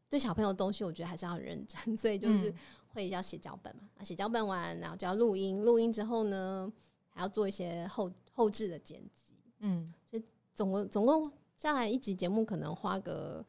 [0.10, 2.56] 对小朋友的东西，我觉得还是要很认真， 所以就是嗯。
[2.96, 6.72] 会要写脚本嘛，啊，写脚本完，然后就要录音，录音之后呢，
[7.10, 9.94] 还要做一些后后置的剪辑，嗯。
[10.10, 13.46] 所以总共总共下来一集节目可能花个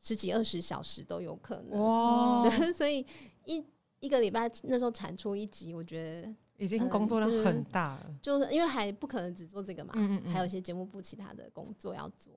[0.00, 3.04] 十几二十小时都有可能，哇， 对，所以
[3.44, 3.64] 一
[4.00, 8.14] 一个礼拜那时候产出一集，我觉得已经工作量很大了。
[8.22, 12.32] 就是因为还不可能只做这个嘛，嗯嗯嗯还有一些节目部其他的工作要做，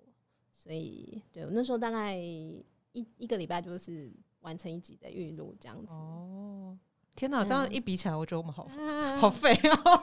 [0.51, 2.65] 所以对我那时候大概一
[3.17, 5.91] 一个礼拜就是完成一集的预录这样子。
[5.91, 6.77] 哦，
[7.15, 9.53] 天哪，这样嗯一比起来，我觉得我们好啊 好废
[9.85, 10.01] 哦！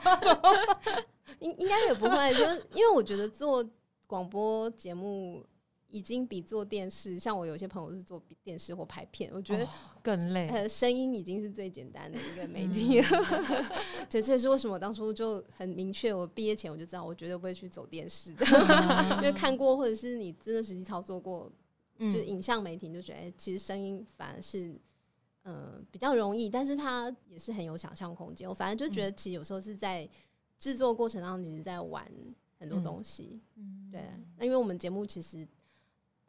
[1.39, 3.67] 应应该也不会，就是因为我觉得做
[4.07, 5.45] 广播节目
[5.89, 9.69] 已经比做电视，像我有些朋友是做电视或拍片，我觉得、哦
[10.01, 10.47] 更累。
[10.47, 13.07] 呃声音已经是最简单的一个媒体了。
[14.09, 18.45] 对，这也是为什么我当初就很明确，我毕业前我就知道我绝对不会去走电视的，
[19.17, 21.51] 因 为看过或者是你真的实际操作过，
[21.97, 24.79] 嗯就是影像媒体，你就觉得、哎其实声音反而是。
[25.43, 28.47] 呃，比较容易，但是它也是很有想象空间。
[28.47, 30.07] 我反正就觉得，其实有时候是在
[30.59, 32.05] 制作过程当中，其实在玩
[32.59, 33.39] 很多嗯东西。
[33.55, 34.01] 嗯对，
[34.37, 35.47] 那因为我们节目其实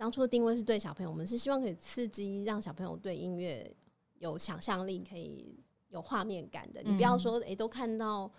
[0.01, 3.71] 当初的定位是对小朋友，我们是希望可以刺激让小朋友对音乐
[4.19, 6.83] 有想象力，可以有画面感的。
[6.83, 8.33] 你不要嗯说诶、都看到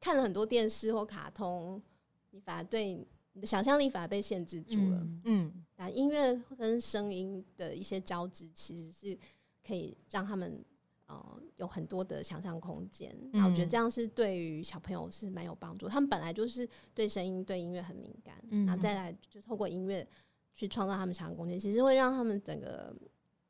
[0.00, 1.82] 看了很多电视或卡通，
[2.30, 2.94] 你反而对
[3.34, 5.00] 你的想象力反而被限制住了。
[5.00, 9.18] 嗯嗯那音乐跟声音的一些交织，其实是
[9.62, 10.64] 可以让他们
[11.08, 13.14] 呃有很多的想象空间。
[13.34, 15.90] 那我觉得嗯这样是对于小朋友是蛮有帮助。
[15.90, 20.08] 他们本来就是对声音、对音乐很敏感，嗯然后再来就透过音乐
[20.54, 22.94] 去创造他们想的空间，其实会让他们整个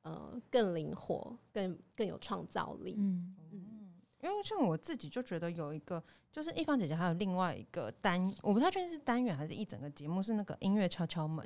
[0.03, 2.95] 呃更灵活、更更有创造力。
[2.99, 11.45] 嗯嗯因为像我自己就觉得有一个，就是一方姐姐还有另外一个单，我不太确定是单元还是一整个节目，是那个音乐敲敲门，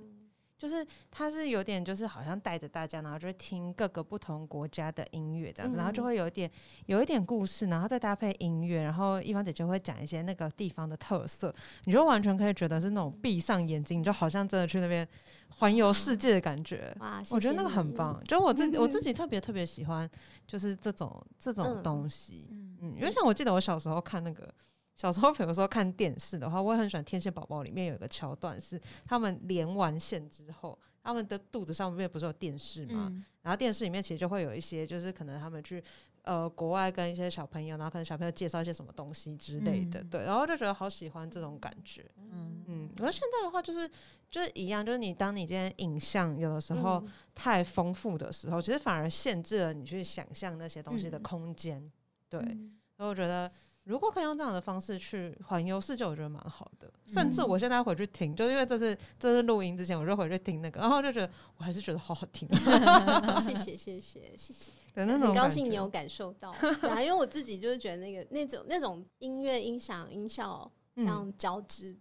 [0.59, 6.51] 就是它是有点就是好像带着大家，然后就会听各个不同国家的音乐这样子，然后就嗯会有一点
[6.87, 11.53] 有一点故事，然后再搭配音乐，然后一方姐姐会讲一些那个地方的特色，
[11.85, 15.07] 你就完全可以觉得是那种闭上眼睛，你就好像真的去那边
[15.49, 16.95] 环游世界的感觉。
[17.01, 17.87] 哇，我觉得那个很。
[17.97, 20.07] 棒，就我自己我自 己特别特别喜欢，
[20.47, 22.49] 就是这种这种嗯东西。
[22.51, 24.53] 嗯嗯，因为像我记得我小时候看那个，
[24.97, 33.09] 小时候比如说看电视的话，我也很喜欢《天线宝宝》里面有一个桥段是他们连完线之后，他们的肚子上面不是有电视吗？
[33.13, 35.81] 嗯然后电视里面其实就会有一些，就是可能他们去
[36.23, 42.05] 呃国外跟一些小朋友，然后可能小朋友介绍一些什么东西之类的，嗯对，然后就觉得好喜欢这种感觉。
[42.17, 43.89] 嗯嗯，而现在的话就是
[44.29, 51.89] 就是一样，就是你当你今天影像有的时候嗯太丰富的时候，其实反而限制了你去想象那些东西的嗯空间。
[52.29, 53.49] 对，嗯所以我觉得，
[53.87, 56.92] 如果可以用这样的方式去环游世界，我觉得蛮好的。
[57.07, 57.49] 甚至嗯。
[57.49, 62.49] 我现在回去听，就是因为这次这次录音之前，我就回去听那个，然后就觉得我还是觉得好好听。
[63.40, 71.96] 谢谢谢谢谢谢，很高兴你有感受到，对啊，因为我自己就是觉得那个那种那种音乐、音响、音效这嗯样交织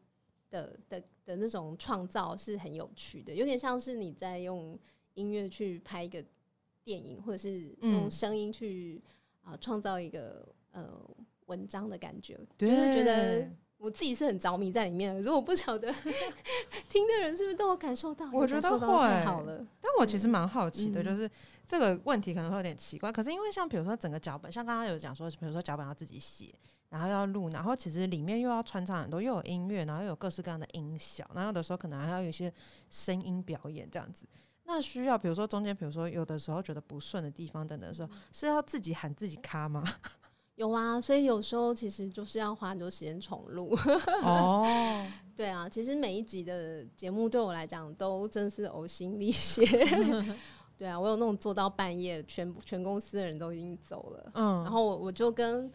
[0.50, 4.78] 的的的那种创造是很有趣的，有点像是你在用
[5.14, 6.24] 音乐去拍一个
[6.84, 8.12] 电影，或者是用嗯。
[8.12, 9.04] 声音去
[9.44, 10.90] 啊创造一个呃
[11.46, 15.94] 文章的感觉，对，就是觉得我自己是很着迷在里面的，可是我不晓得
[16.90, 21.06] 听的人是不是都有感受到，我觉得会好了，但我其实蛮好奇的，嗯。
[21.06, 21.30] 就是
[21.68, 26.54] 这个问题可能会有点奇怪，可是因为像比如说整个脚本，像刚刚有讲说，比如说脚本要自己写，
[26.90, 32.52] 然后要录，然后其实里面又要穿插很多，又有音乐，然后又有各式各样的音效，然后有的时候可能还要有一些
[32.90, 34.26] 声音表演这样子。
[34.68, 39.84] 那需要比如说中间，比如说有的时候觉得不顺的地方等等的时候，是要自己喊自己卡吗？
[40.56, 43.78] 有啊，所以有时候其实就是要花很多时间重录。
[44.24, 44.66] 哦，
[45.36, 49.66] 对啊，其实每一集的节目对我来讲都真是呕心沥血。
[50.78, 55.72] 对啊，我有那种做到半夜，全部全公司的人都已经走了，嗯，然后我我就跟我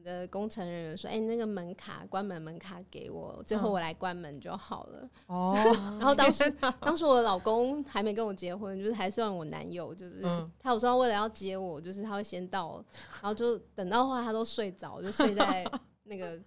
[0.00, 3.72] 们的工程人员说：“哎、那个门卡关门门卡给我，最后嗯。
[3.72, 5.08] 我来关门就好了。
[5.26, 5.52] 哦，
[6.00, 10.50] 然后当时 当时我的老公还没跟我结婚，就是还算我男友，就是、嗯。
[10.58, 12.82] 他有时候为了要接我，就是他会先到，
[13.20, 15.70] 然后就等到后来他都睡着，就睡在
[16.04, 16.40] 那个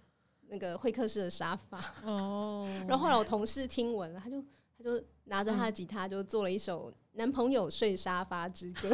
[0.48, 1.78] 那个会客室的沙发。
[2.04, 4.42] 哦，然后后来我同事听闻了，他就
[4.76, 8.88] 他就拿着他的吉他，就做了一首《男朋友睡沙发之歌》。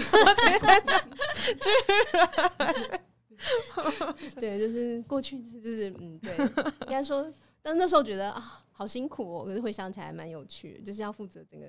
[4.38, 6.36] 对，就是过去就是嗯，对，
[6.86, 7.26] 应该说，
[7.62, 9.44] 但那时候觉得啊，好辛苦哦。
[9.44, 11.66] 可是回想起来蛮有趣的，就是要负责整个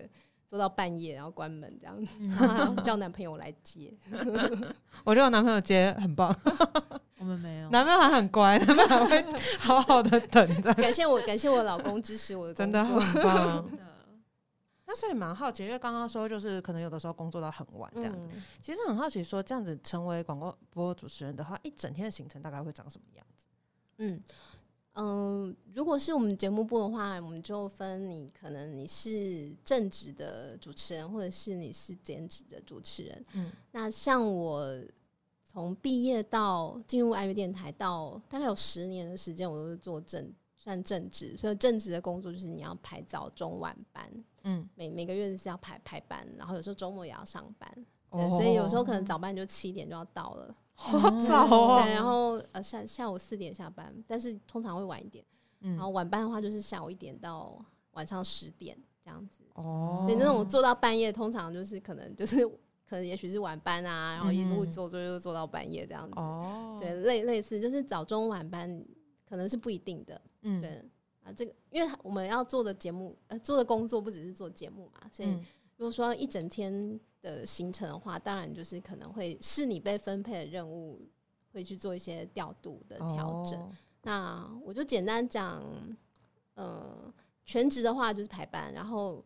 [0.47, 3.93] 做到半夜，然后关门这样子，嗯然后还要叫男朋友来接。
[5.05, 6.35] 我觉得我男朋友接很棒，
[7.19, 9.25] 我们没有，男朋友还很乖，男朋友还会
[9.57, 12.83] 好好的等着，感谢我，感谢我老公支持我的真的。
[12.83, 13.69] 很棒。
[14.91, 23.45] 那所以蛮好奇，因为刚刚说就是可能有的时候工作到很晚这样子，嗯其实很好奇说这样子成为广播播主持人的话，一整天的行程大概会长什么样子？
[23.99, 24.21] 嗯
[24.95, 33.25] 嗯，如果是我们节目部的话，我们就分你可能你是正职的主持人，或者是你是兼职的主持人。
[33.31, 34.77] 嗯那像我
[35.45, 44.11] 从毕业到进入爱乐电台到大概有十年的时间，我都是做正算正职，所以正职的工作就是你要排早中晚班，
[44.43, 47.69] 嗯，每每个月是要排排班，然后有时候周末也要上班，
[48.09, 50.55] 对，哦所以有时候可能早班就七点就要到了。
[50.73, 55.23] 好早哦，对，然后呃下下午四点下班，但是通常会晚一点。
[55.63, 59.43] 嗯然后晚班的话就是下午一点到晚上十点这样子。
[59.53, 62.47] 哦，所以那种做到半夜，通常就是可能就是
[62.89, 66.19] 可能也许是晚班啊，然后一路嗯做做就做到半夜这样子。
[66.19, 68.83] 哦，对，，类类似就是早中晚班
[69.29, 70.19] 可能是不一定的。
[70.41, 70.83] 嗯，对
[71.23, 75.43] 啊，这个因为我们要做的节目呃做的工作不只是做节目嘛，所以嗯
[75.77, 81.09] 如果说一整天的行程的话，当然就是可能会是你被分配的任务，
[81.51, 83.59] 会去做一些调度的调整。
[83.59, 83.71] 哦
[84.03, 85.63] 那我就简单讲，
[86.55, 87.13] 呃，
[87.45, 89.23] 全职的话就是排班，然后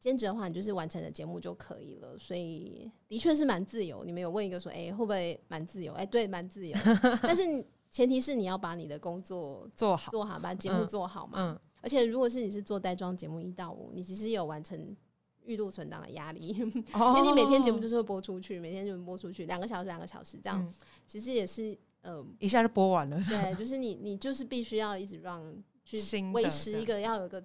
[0.00, 2.18] 兼职的话，你就是完成的节目就可以了。
[2.18, 4.02] 所以的确是蛮自由。
[4.02, 5.92] 你们有问一个说，哎、会不会蛮自由？
[5.92, 6.76] 哎、对，蛮自由。
[7.22, 11.34] 但是你前提是你要把你的工作做好，做好，把节目嗯做好嘛。
[11.38, 11.60] 嗯。
[11.80, 14.96] 而且如果是你是做带妆节目一到五，你其实有完成
[15.44, 20.74] 预录存档的压力，因 因为你每天节目就是会播出去，每天就播出去两个小时两个小时这样，嗯。
[21.06, 25.96] 其实也是呃，一下就播完了，对， 就是你你就是必须要一直让去
[26.32, 27.40] 维持一个要有个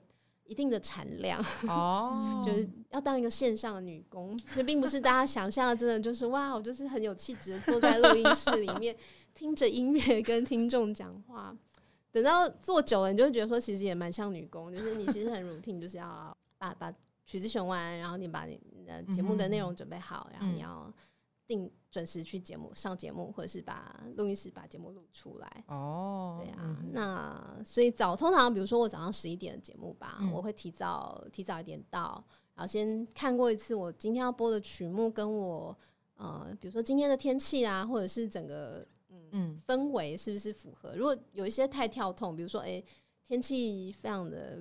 [0.45, 8.95] 一定的产量，哦， 就是要当一个线上的女工，这并不是大家想象的，真的就是哇，我就是很有气质的坐在录音室里面
[9.39, 11.55] 听着音乐跟听众讲话。
[12.11, 16.93] 等到做久了，你就会觉得说，其实也蛮像女工，就是你其实很 routine，就是要把把
[17.25, 20.93] 曲子选完，然后你把你的节目的内容准备好，然后你要
[21.47, 25.63] 定准时去节目上节目，或者是把录音室把节目录出来。
[25.67, 32.21] 哦，对啊，嗯那所以早通常比如说我早上十一点的节目吧，嗯我会提早提早一点到，
[32.55, 35.77] 然后先看过一次我今天要播的曲目，跟我
[36.15, 38.85] 呃，比如说今天的天气啊，或者是整个
[39.31, 39.61] 嗯。
[39.67, 40.93] 氛围是不是符合？
[40.95, 42.83] 如果有一些太跳痛，比如说诶
[43.27, 44.59] 天气非常的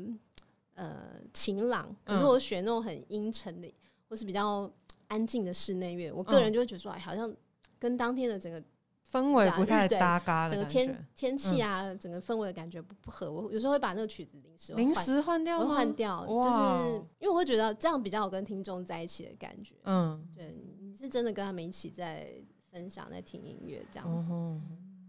[0.74, 2.26] 呃晴朗，可是嗯。
[2.26, 3.72] 我选那种很阴沉的，
[4.08, 4.70] 或是比较
[5.06, 6.52] 安静的室内乐，我个人嗯。
[6.52, 7.34] 就会觉得说，哎，好像
[7.78, 8.62] 跟当天的整个
[9.10, 19.74] 氛围不太搭嘎的整个天天气啊，整个氛围的感觉不不合，我有时候会把那个曲子临时会临换时换掉换掉，就是因为我会觉得这样比较有跟听众在一起的感觉。
[19.84, 22.30] 嗯，对，你是真的跟他们一起在
[22.70, 24.32] 分享，在听音乐这样子。
[24.32, 24.60] 哦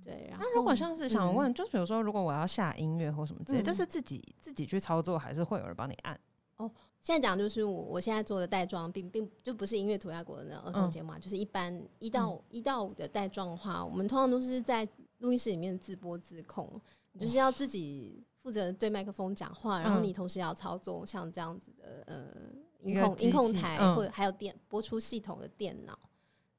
[0.01, 3.64] 对，然后那如果像是想嗯问，就比如说，如果我要下音乐或什么之类，嗯。
[3.64, 6.20] 这是自己自己去操作，还是会有人帮你按？
[6.55, 10.91] 哦现在讲就是我我现在做的带状，并并就不是音乐涂鸦国的那种儿童嗯。
[10.91, 14.88] 节目啊，就是一般一到一到五的带状的话，我们通常都是在
[15.20, 16.70] 录音室里面自播自控，
[17.12, 20.03] 你就是要自己负责对麦克风讲话，然后嗯。
[20.03, 22.26] 你同时要操作像这样子的呃
[22.82, 23.95] 音控音控台、嗯。
[23.95, 25.97] 或者还有电播出系统的电脑，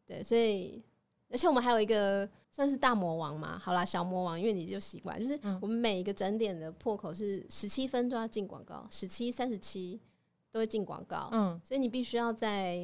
[0.07, 0.83] 对，所以
[1.31, 10.01] 而且我们还有一个算是大魔王嘛，好啦，小魔王，因为你就习惯，就是嗯我们每一个整点的破口是十七分都要进广告，十七、三十七
[10.51, 12.77] 都会进广告，嗯，所以你必须要在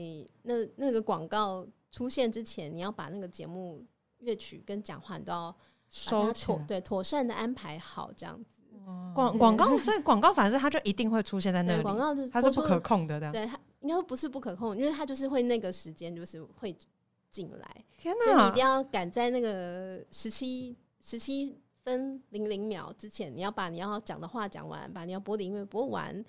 [0.43, 3.85] 那那个广告出现之前，你要把那个节目
[4.19, 5.57] 乐曲跟讲话你都要
[5.91, 6.33] 收。
[6.33, 8.51] 妥对妥善的安排好，这样子。
[9.13, 16.77] 广广告，所以广告反正它就一定会出现在那对，里，广告就是它是不可控的，对它应该不是不可控，因为它就是会那个时间就是会
[17.37, 18.65] 进来，天所以你一定！
[18.65, 26.25] 要赶在那个十七十七分零零秒之前，你要把你要讲的话讲完，把你要播的音乐播完。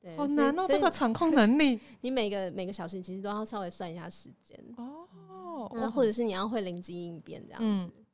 [0.00, 7.66] 对，好难哦，这个场控能力 你每个每个小时其实都要稍微算一下时间，哦，那或者是你要会灵机应变这样子。
[7.66, 8.04] 嗯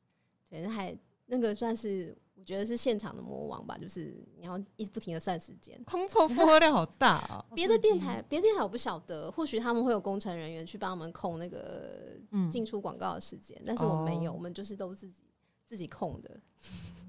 [0.49, 5.81] 对，那还那个算是我觉得是现场的魔王吧，就是你要一直不停的算时间。
[5.85, 7.45] 工作负荷量好大啊。
[7.55, 15.23] 别的电台，别的电台我不晓得，或许他们会有工程人员去帮我们控那个嗯，进出广告的时间，但是我们没有，哦我们就是都自己
[15.69, 16.37] 自己控的。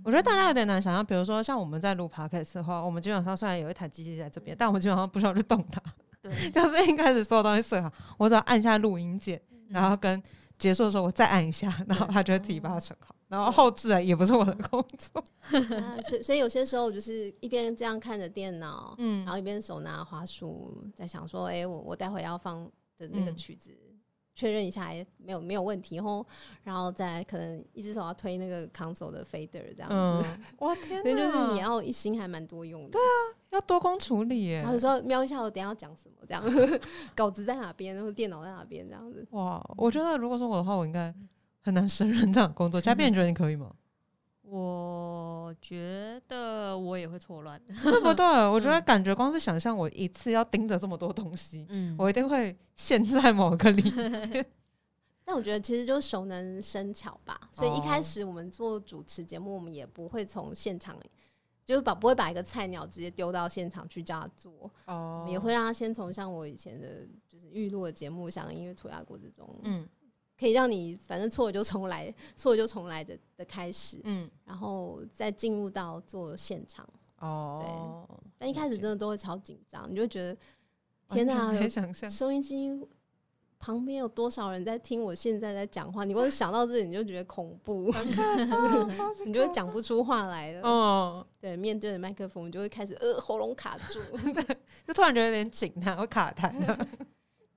[0.04, 5.82] 我觉得大家有点难想象，比如说像我们在录 podcast 的话，我们基本上虽然有一台机器在这边，但我们基本上不需要去动它，
[6.22, 10.22] 对，就是一开始所有东西设好，我只要按下录音键，嗯然后跟
[10.56, 13.12] 结束的时候我再按一下，然后它就会自己把它存好。
[13.34, 15.22] 然后后置啊也不是我的工作，
[15.78, 22.64] 啊所以所以有些时候我就是一边这样看着电脑，嗯然后一边手拿花束，在想说，哎、我我待会要放
[22.98, 23.70] 的那个嗯曲子。
[24.36, 26.26] 确认一下，哎，没有没有问题吼，
[26.64, 29.94] 然后再可能一只手要推那个 console 的 fader 这样子，
[30.28, 32.90] 嗯，哇天 所以就是你，要一心还蛮多用的。
[32.90, 36.42] 对啊要多工处理耶然后，有时候瞄一下我等下要讲什么，这样
[37.14, 39.24] 稿子在哪边，然后电脑在哪边，这样子。
[39.30, 41.14] 哇，我觉得如果说我的话，我应该
[41.64, 42.78] 很难胜任这样工作。
[42.80, 43.74] 嘉宾，你觉得你可以吗？
[44.42, 47.60] 我觉得我也会错乱。
[47.66, 48.24] 对不对？
[48.48, 54.46] 我觉得感觉光是想象我一次要盯着这么多东西，嗯，我一定会陷在某个里面。
[55.24, 60.94] 但我觉得其实就熟能生巧吧，所以一开哦始我们做主持节目，我们也不会从现场，
[61.64, 69.88] 就是把不会把一个菜鸟直接丢到现场去叫他做，哦也会让他先从像我以前的就是预录的节目，像音乐涂鸦过这种，嗯
[70.38, 76.88] 可以让你反正错了就重来， 错了就重来的的开始，嗯然后再进入到做现场。
[77.20, 78.06] 哦，
[78.36, 80.36] 但一开始真的都会超紧张，你就会觉得
[81.08, 82.10] 天哪，想象。
[82.10, 82.70] 收音机
[83.58, 86.04] 旁边有多少人在听我现在在讲话？
[86.04, 87.90] 你光是想到这里，你就觉得恐怖，
[89.24, 90.68] 你就会讲不出话来了。
[90.68, 94.00] 哦，对，面对着麦克风，你就会开始呃喉咙卡住。
[94.86, 96.76] 就突然觉得有点紧张，我卡痰了。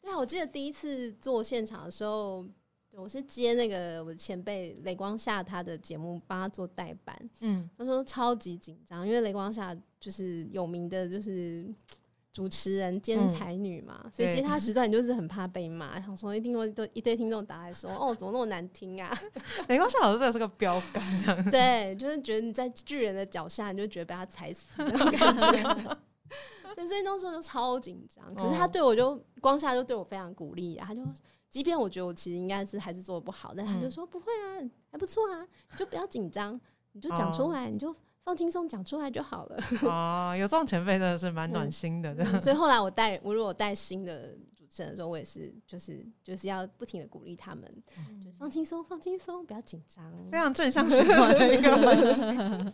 [0.02, 2.52] 对啊，我记得第一次做现场的时候，对
[2.98, 7.16] 我是接那个我的前辈雷光夏他的节目，帮他做代班。
[7.42, 11.66] 嗯他说超级紧张，因为雷光夏就是有名的，就是
[12.34, 19.16] 主持人兼嗯才女嘛，所以接他时段你就是很怕被骂，想说一定会都一堆听众打来说，哦，怎么那么难听啊？
[19.70, 21.04] 雷光夏老师真的是个标杆。
[21.52, 25.98] 对，就是觉得你在巨人的脚下，你就觉得被他踩死那种感觉。
[26.76, 28.34] 对，所以那时候就超紧张。
[28.36, 31.02] 可是他哦对我就光夏就对我非常鼓励啊，他就
[31.50, 36.60] 即便我觉得我其实应该是还是做的不好，但他就嗯说不会啊，还不错啊，你就不要紧张，
[36.92, 39.58] 你就讲出哦来，你就放轻松讲出来就好了。
[39.84, 47.84] 哦，有这种前辈真的是蛮暖嗯心的，所以后来我带我如果带新的主持人的时候，我也是就是就是要不停的鼓励他们，
[48.22, 50.12] 就放轻松，放轻松，不要紧张。
[50.30, 52.74] 非常正向循环的一个环节。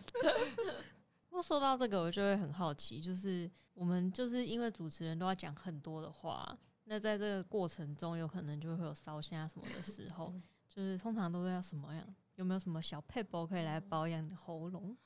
[1.28, 10.32] 不过说到这个，我就会很好奇，就是我们就是因为主持人都要讲很多的话，那在这个过程中，有可能就会有烧香什么的时 候，
[10.68, 12.04] 就是通常都要什么样？
[12.36, 14.96] 有没有什么小配包可以来保养你的喉咙？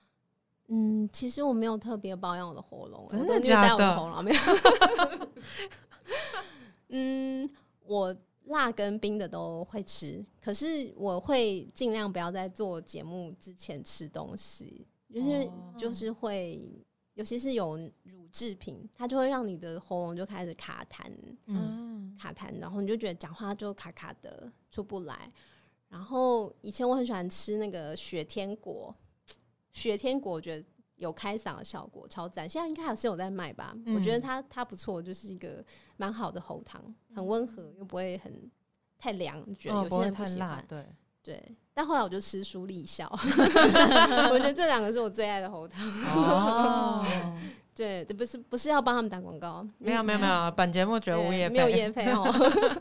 [0.68, 4.38] 嗯，其实我没有特别保养我的喉咙，真的假的喉咙没有。
[6.88, 7.48] 嗯，
[7.84, 16.70] 我辣跟冰的都会吃，可是我会尽量不要在做节目之前吃东西，就是、哦就是会，
[17.18, 21.10] 尤其是有乳制品，它就会让你的喉咙就开始卡痰，
[21.46, 25.30] 嗯，卡痰，然后你就觉得讲话就卡卡的出不来。
[25.88, 28.94] 然后以前我很喜欢吃那个雪天果，
[29.72, 30.64] 雪天果我觉得
[30.94, 32.48] 有开嗓的效果，超赞。
[32.48, 33.76] 现在应该还是有在卖吧？
[33.86, 35.64] 我觉得嗯它它不错，就是一个
[35.96, 38.48] 蛮好的喉糖，很温和又不会很
[38.96, 40.64] 太凉，觉得哦，有些人不太喜欢辣，。
[40.68, 40.86] 对，
[41.22, 45.86] 对，但后来我就吃舒立笑， 我觉得这两个是我最爱的喉糖。
[46.14, 47.04] 哦，
[47.74, 52.24] 对，这不是不是要帮他们打广告，没有没有没有，本节目绝无业对没有配，业配哦。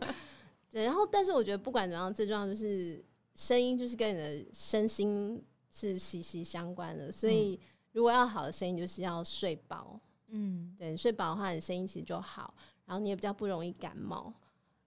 [0.71, 3.03] 对，然后但是我觉得不管怎样，最重要就是
[3.35, 7.11] 声音，就是跟你的身心是息息相关的。
[7.11, 7.59] 所以
[7.91, 9.99] 如果要好的声音，就是要睡饱。
[10.29, 12.53] 嗯，对，睡饱的话，你声音其实就好，
[12.85, 14.33] 然后你也比较不容易感冒，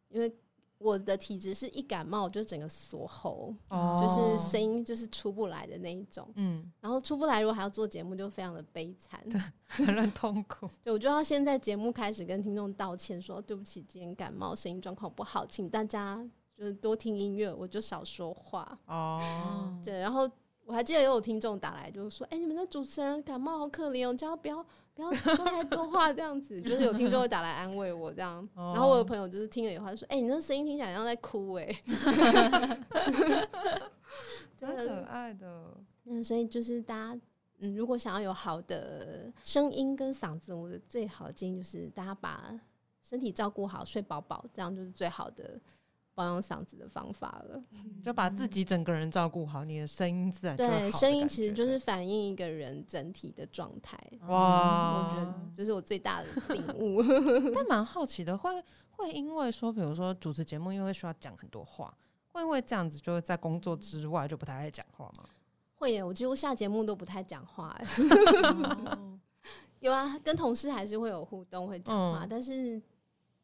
[0.08, 0.32] 因为。
[0.80, 9.22] 我的体质是一感冒就整个锁喉，哦就是声音就是出不来的那一种，嗯，然后出不来，如果还要做节目，就非常的悲惨。
[9.68, 10.68] 很很痛苦。
[10.82, 16.26] 对，我就要先在节目开始跟听众道歉，说对不起，今天感冒，声音状况不好，请大家
[16.56, 18.78] 就是多听音乐，我就少说话。
[18.86, 20.26] 哦，对，然后
[20.70, 24.64] 我还记得也有听众打来，就是说，哎、你们的主持人感冒好可怜哦，叫他不要
[24.94, 28.48] 不要说太多话，这样子，就是有听众会打来安慰我这样。
[28.54, 31.66] 然后我有朋友就是听了以后，他说，哎、你那声音听起来像在哭、哎，
[34.56, 35.74] 真的可的，爱的。
[36.04, 37.20] 嗯，所以就是大家。
[37.62, 42.58] 嗯，如果想要有好的声音跟嗓子，我的最好的建议就是大家把
[43.02, 45.60] 身体照顾好，睡饱饱，这样就是最好的
[46.20, 47.64] 保养嗓子的方法了。
[48.04, 53.98] 就把自己整个人照顾好，你的声音自然对，声音其实就是反映一个人整体的状态。
[54.28, 57.02] 哇，我觉得这是我最大的领悟。
[57.54, 61.96] 但蛮好奇的，会会因为说，比如说主持节目，因为需要讲很多话，
[62.28, 65.24] 会因为这样子，就会在工作之外就不太爱讲话吗？
[65.76, 67.74] 会耶，我几乎下节目都不太讲话
[69.80, 72.78] 有啊，跟同事还是会有互动，会讲话，嗯但是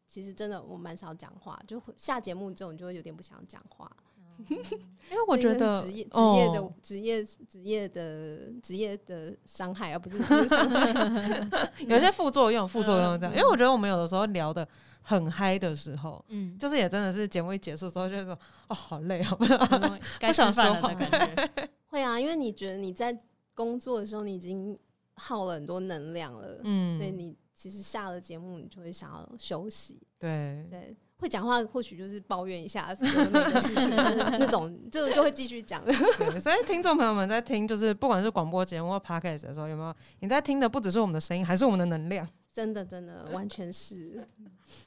[0.09, 3.90] 其实真的我蛮少讲话，就会下节目之后你就会有点不想讲话。
[4.50, 11.70] 因为我觉得职业职业的哦职业职业的职业的伤害，而不是害。
[11.88, 13.34] 有些副作用，副作用嗯这样。
[13.34, 14.68] 因为我觉得我们有的时候聊的
[15.00, 18.38] 很嗨的时候，嗯，就是也真的是节目一结束之后，就是说
[18.68, 21.70] 哦，好累哦， 该吃饭了的感觉。
[21.86, 23.18] 会啊，因为你觉得你在
[23.54, 24.78] 工作的时候你已经
[25.14, 29.98] 耗了很多能量了，嗯所以你其实下了节目你就会想要休息。
[30.18, 35.82] 对，对，会讲话或许就是抱怨一下有的没的事情，那种就就会继续讲。
[35.88, 42.28] 对，所以听众朋友们在听，就是不管是广播节目或 podcast 的时候，有没有你在听的不只是我们的声音，还是我们的能量？
[42.52, 44.26] 真的真的完全是，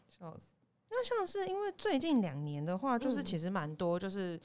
[0.07, 0.53] 笑死。
[0.91, 4.39] 那像是因为最近两年的话，就是嗯其实蛮多，就是、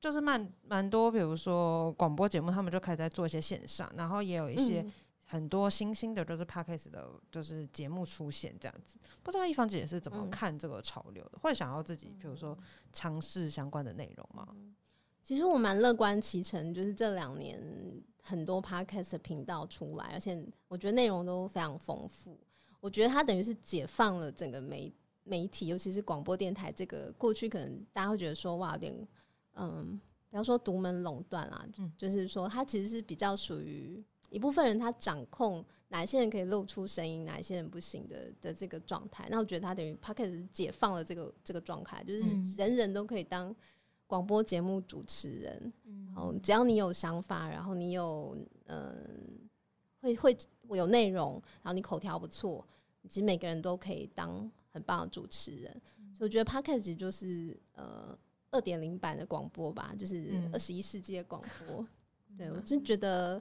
[0.00, 4.92] 就是蛮蛮多，比如说广播节目，他们就开始在做一些线上，然后也有一些嗯
[5.34, 8.96] 很多新兴的，就是 podcast 的，就是节目出现这样子。
[9.20, 11.38] 不知道一芳姐是怎么嗯看这个潮流的？
[11.40, 12.56] 会想要自己，比如说
[12.92, 14.46] 尝试相关的内容吗？
[15.24, 17.60] 其实我蛮乐观其成，就是这两年
[18.22, 22.38] 很多 podcast 的频道出来，而且我觉得内容都非常丰富。
[22.78, 29.08] 我觉得它等于是解放了整个媒媒体，尤其是广播电台这个过去可能大家会觉得说哇有点
[29.54, 34.00] 嗯，不要说独门垄断啦，嗯就是说它其实是比较属于
[34.34, 39.26] 一部分人他掌控哪一些人可以露出声音，哪一些人不行的的这个状态。
[39.30, 43.54] 那我觉得他等于 podcast 解放了这个这个状态，就是嗯人人都可以当
[44.06, 45.72] 广播节目主持人。
[45.84, 49.48] 嗯然后只要你有想法，然后你有嗯、
[50.00, 50.36] 会会
[50.76, 52.66] 有内容，然后你口条不错，
[53.08, 55.72] 其实每个人都可以当很棒的主持人。
[56.16, 58.18] 所以我觉得 podcast 其实就是呃
[58.50, 61.86] 二点零版的广播吧，就是嗯二十一世纪的广播。
[62.36, 63.40] 对我真觉得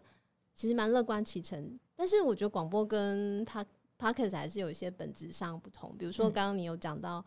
[0.54, 3.66] 其实蛮乐观其成，但是我觉得广播跟 p
[3.98, 5.96] podcast 还是有一些本质上不同。
[5.98, 7.24] 比如说嗯刚刚你有讲到，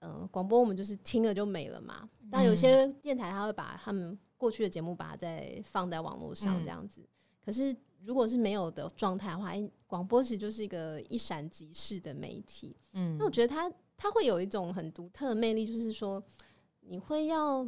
[0.00, 2.08] 嗯、广播我们就是听了就没了嘛。
[2.30, 7.00] 但有些电台他会把他们过去的节目把它再放在网络上嗯这样子。
[7.44, 7.74] 可是
[8.04, 12.76] 如果是没有的状态的话，诶广播其实就是一个一闪即逝的媒体。
[12.92, 16.22] 嗯那我觉得它它会有一种很独特的魅力，就是说
[16.80, 17.64] 你会要，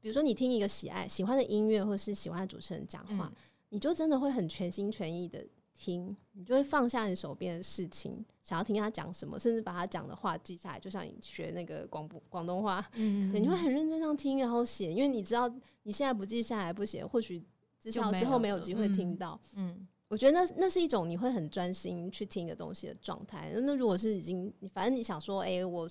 [0.00, 3.36] 比如说你听一个喜爱喜欢的音乐，或是喜欢的主持人讲话，嗯
[3.70, 5.44] 你就真的会很全心全意的
[5.74, 15.52] 听，你就会放下你手边的事情，想要听他讲什么，甚至把他讲的话记下来，就像你学那个广播广东话，嗯 对，你会很认真这样听，然后写，因为你知道
[15.82, 17.44] 你现在不记下来不写，或许
[17.80, 19.40] 至少之后没有机会听嗯到。
[19.54, 23.50] 嗯我觉得那那是一种你会很专心去听的东西的状态。
[23.56, 25.90] 那如果是已经，你反正你想说，哎、我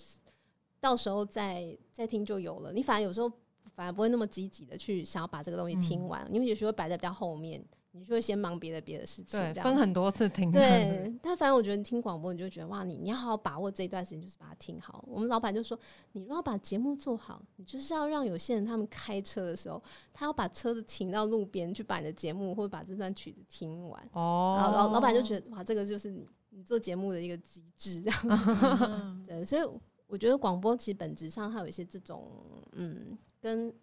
[0.79, 2.71] 到时候再再听就有了。
[2.71, 3.29] 你反而有时候
[3.75, 9.39] 反而不会那么积极的去想要把这个东西听嗯完，因为也许会摆在比较后面，你就会先忙别的别的事情。
[9.39, 15.03] 对，分很多次听， 对，但反正我觉得你听广播，你就觉得哇，你你要好好把握这一段时间，就是把它听好。
[15.07, 15.77] 我们老板就说，
[16.13, 19.81] 你如果要把节目做好，你就是要让有些人他们开车的时候，
[20.13, 24.09] 他要把车子停到路边去把你的节目或者把这段曲子听完。
[24.13, 28.19] 哦，然后老老板就觉得哇，这个就是你你做节目的一个机制，这样。
[29.01, 29.61] 嗯对，所以
[30.07, 32.31] 我觉得广播其实本质上它有一些这种
[32.73, 33.73] 嗯，跟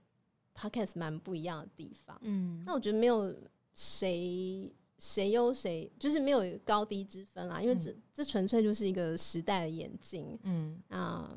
[0.55, 2.18] podcast 蛮不一样的地方。
[2.23, 3.35] 嗯那我觉得没有
[3.75, 10.39] 谁谁优谁，就是没有高低之分啦，因为这、嗯这纯粹就是一个时代的演进。
[10.45, 11.29] 嗯那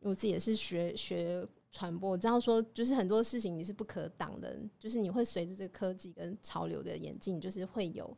[0.00, 8.16] 我自己也是学学传播，我知道说就是很多事情你是不可挡的，就是你会随着这个科技跟潮流的演进，就是会有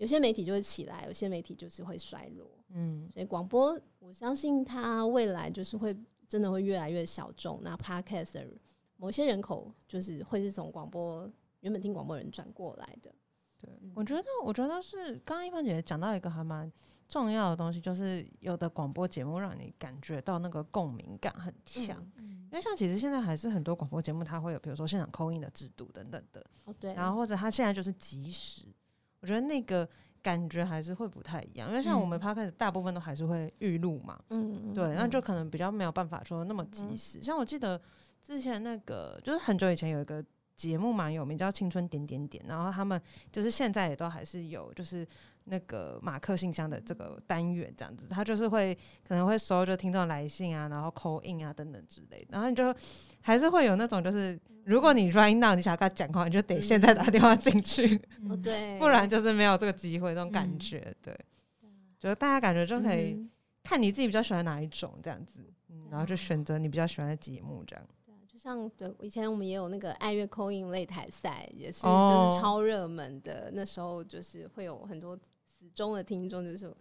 [0.00, 2.50] 有些媒体就会起来，有些媒体就是会衰落。
[2.70, 5.94] 嗯所以广播，我相信它未来就是会
[6.26, 7.60] 真的会越来越小众。
[7.62, 8.48] 那 podcast 的
[8.96, 11.30] 某些人口就是会是从广播
[11.60, 13.14] 原本听广播人转过来的。
[13.60, 16.72] 对嗯，我觉得，我觉得是刚刚一帆姐姐讲到一个还蛮
[17.06, 22.10] 重要的东西，就是有的广播节目让你感觉到那个共鸣感很强。
[22.16, 28.62] 嗯因为像其实现在还是很多广播节目，它会有比如说现场扣音的制度等等的，哦，对，然后或者它现在就是即时，
[29.20, 29.88] 我觉得那个
[30.22, 31.68] 感觉还是会不太一样。
[31.70, 37.22] 因为像我们嗯 podcast 大部分都还是会预录嘛，嗯，对，那就嗯可能比较没有办法说那么及嗯时。
[37.22, 37.80] 像我记得
[38.22, 40.24] 之前那个，就是很久以前有一个
[40.56, 43.00] 节目蛮有名，叫《青春点点点》，然后他们
[43.32, 45.06] 就是现在也都还是有，就是
[45.50, 48.74] 那个马克信箱的这个单元这样子，他就是会
[49.06, 52.74] 可能会收就听众来信啊，然后扣音啊等等之类的，然后你就
[53.20, 60.58] 还是会有那种就是，如果你 right now 你想跟他讲话，你就得现在打电话进去， 哦对，不然就是没有这个机会，这种感嗯。
[60.58, 61.18] 觉，对，
[61.98, 63.12] 就是大家感觉就可以。
[63.14, 63.30] 嗯
[63.62, 65.38] 看你自己比较喜欢哪一种这样子，
[65.68, 67.86] 嗯，然后就啊选择你比较喜欢的节目这样。
[68.06, 73.50] 对啊，就像对以前我们也有那个爱乐扣印擂台赛，也是哦就是超热门的。
[73.52, 75.16] 那时候就是会有很多
[75.60, 76.74] 死忠的听众，就是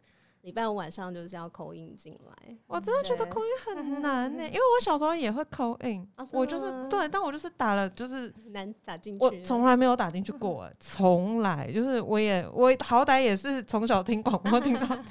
[0.44, 2.58] 礼拜五晚上就是要口音进来。
[2.66, 9.26] 我真的觉得口音很难呢、 因为我小时候也会口音，啊我就是对，但我就是打了，就是难打进去。
[9.26, 15.04] 我从来没有打进去过、欸， 从来就是我也我好歹也是从小听广播听到大。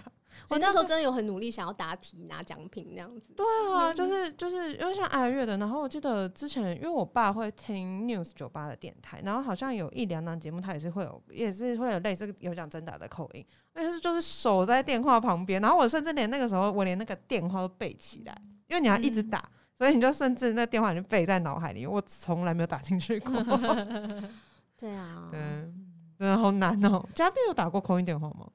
[0.48, 3.34] 所以那时候真的有很努力想要答题拿奖品那样子。
[3.36, 13.44] 对啊，就是就是因为像爱乐的，然后我记得之前因为我爸会听 News 酒吧的电台，然后好像有一两档节目，他也是会有也是会有类似有讲真打的口音，
[13.74, 18.34] 但是就是守在电话旁边，然后我甚至连那个时候我连那个电话都背起来，
[18.68, 19.28] 因为你要一直嗯。
[19.28, 19.44] 打，
[19.76, 23.34] 所以你就甚至那电话你就背在脑海里，我从来没有打进去过，
[24.78, 28.48] 对啊， 嗯，真的好难哦、嘉宾有打过口音电话吗？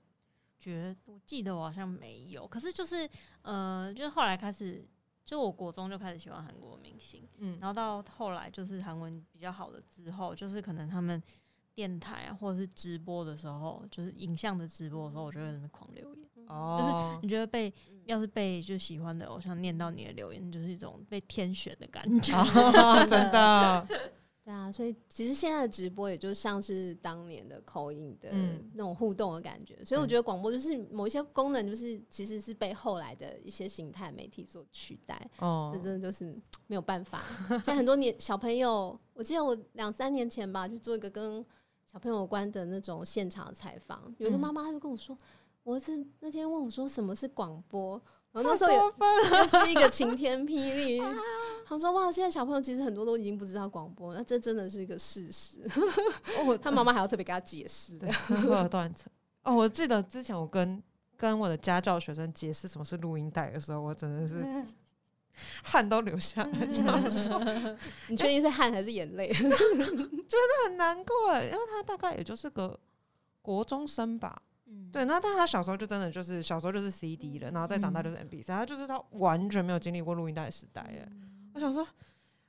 [0.59, 3.09] 觉我记得我好像没有，可是就是
[3.41, 4.85] 呃，就是后来开始，
[5.25, 11.21] 就我国中就开始喜欢韩国明星，嗯然后到后来就是韩文比较好的之后，就是可能他们
[11.73, 16.27] 电台啊，或者是直播的时候，就是影像的直播的时候，我就会在那边狂留言。
[16.47, 22.37] 哦，你觉得被嗯要是被就喜欢的偶像念到你的留言，就是一种被天选的感觉。
[22.37, 23.87] 哦 真的，
[24.43, 28.69] 对啊，所以其实现在的直播也就像是当年的口音的嗯。
[28.73, 30.09] 那种互动的感觉，所以我嗯。
[30.09, 36.25] 觉得广播就是某一些功能，就是其实是被后来的一些形态媒体所取代，哦这，真的就是
[36.67, 37.23] 没有办法。
[37.49, 41.45] 现在很多年小朋友，我记得我两三年前吧，去做一个跟
[41.85, 44.39] 小朋友有关的那种现场采访，有一个嗯。
[44.41, 45.17] 妈妈她就跟我说，
[45.63, 48.01] 我儿子那天问我说什么是广播，
[48.33, 51.01] 然后那时候也是一个晴天霹雳。
[51.65, 55.59] 他说：“哇，现在小朋友其实很多都已经不知道广播，那这真的是一个事实。
[56.39, 58.07] 哦他妈妈还要特别给他解释的。
[58.27, 59.09] 真的会有断层。
[59.43, 60.83] 哦，我记得之前我跟
[61.15, 64.43] 跟我的家教学生解释什么是录音带的时候，我真的是
[65.63, 67.39] 汗都流下来， 想说
[68.09, 69.31] 你确定是汗还是眼泪？
[70.65, 72.77] 很难过欸，因为他大概也就是个
[73.41, 74.41] 国中生吧，
[74.73, 81.07] 嗯，对，那但他小时候就真的就是小时候就是 CD 了，然后再长大就是 MP 三，他就是他完全没有经历过录音带时代耶。
[81.53, 81.83] 我想说，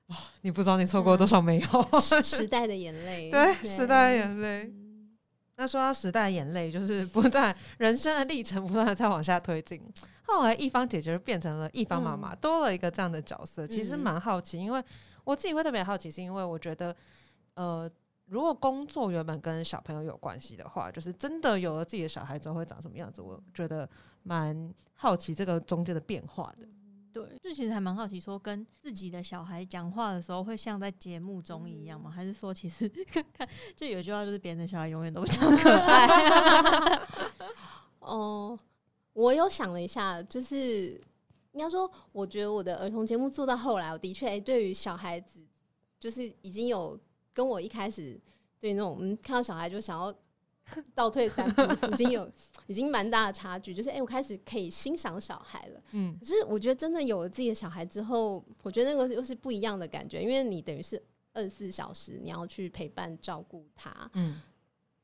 [0.07, 2.23] 啊，你不知道你错过多少美好，时。
[2.25, 4.65] 时代的眼泪，对，时代的眼泪。
[4.65, 5.17] 嗯。
[5.57, 9.81] 那说到时代的眼泪，就是不断人生的历程不断的在往下推进。
[10.23, 14.01] 后来一方姐姐就变成了一方妈妈，多了一个这样的角色，其实嗯。
[14.01, 14.83] 蛮好奇，因为
[15.23, 16.97] 我自己会特别好奇，是因为我觉得，
[17.55, 17.89] 呃，
[18.27, 23.89] 如果工作原本跟小朋友有关系的话，就是真的有了自己的小孩之后会长什么样子，我觉得
[24.23, 26.67] 蛮好奇这个中间的变化的。
[27.13, 32.11] 对，就其实还蛮好奇，说跟自己的小孩讲话的时候，会像在节目中一样吗？
[32.11, 37.01] 还是说，其实看就有一句话，就是别人的小孩永远都比较可爱。
[38.01, 38.59] 哦，
[39.13, 41.01] 我有想了一下，就是
[41.53, 45.47] 应该说，我觉得我的儿童节目做到后来，我的确、诶对于小孩子，
[46.01, 46.99] 就是已经有
[47.35, 48.19] 跟我一开始
[48.59, 50.15] 对那种嗯看到小孩就想要
[50.95, 51.63] 倒退三步，
[51.93, 52.31] 已经有
[52.69, 53.75] 已经蛮大的差距。
[53.75, 55.81] 就是哎、诶我开始可以欣赏小孩了。
[55.93, 61.03] 嗯可是我觉得真的有了自己的小孩之后，我觉得那个又是不一样的感觉，因为你等于是
[61.35, 64.41] 二十四小时你要去陪伴照顾他，嗯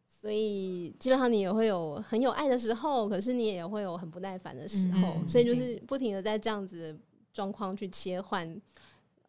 [0.08, 6.98] 所以基本上你也会有很有爱的时候，可是你也会有很不耐烦的时候，嗯所以就是不停的在这样子
[7.34, 8.58] 状况去切换，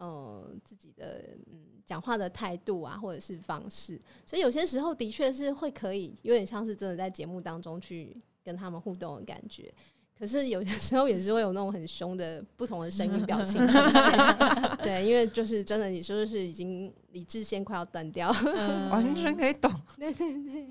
[0.02, 9.72] 呃，自己的嗯讲话的态度啊，或者是方式，所以有些时候的确是会可以有点像是真的在节目当中去跟他们互动的感觉。
[10.18, 19.72] 可是有些时候也是会有那种很凶的不同的声音表情出现， 对，因为就是真的，你说是已经理智线快要断掉，嗯 完全可以懂。
[19.98, 20.68] 对对对，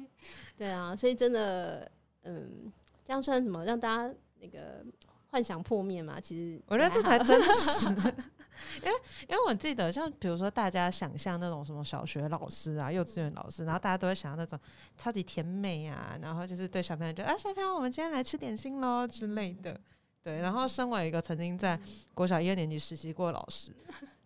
[0.57, 1.89] 对啊，所以真的，
[2.23, 2.73] 嗯，
[3.05, 3.65] 这样算什么？
[3.65, 4.85] 让大家那个
[5.29, 6.21] 幻想破灭嘛？
[6.21, 7.87] 其实我觉得这才真实，
[8.77, 8.93] 因为
[9.29, 14.59] 因为我记得，像比如说大家想象那种什么小学老师啊、幼稚园老师，然后大家都会想象那种
[14.97, 19.79] 超级甜美啊，然后就是对小朋友就啊，小朋友我们今天来吃点心喽之类的。
[20.23, 21.81] 对，然后身为一个曾经在
[22.13, 23.73] 国小一二年级实习过的老师，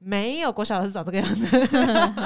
[0.01, 1.47] 没有国小老师长这个样子，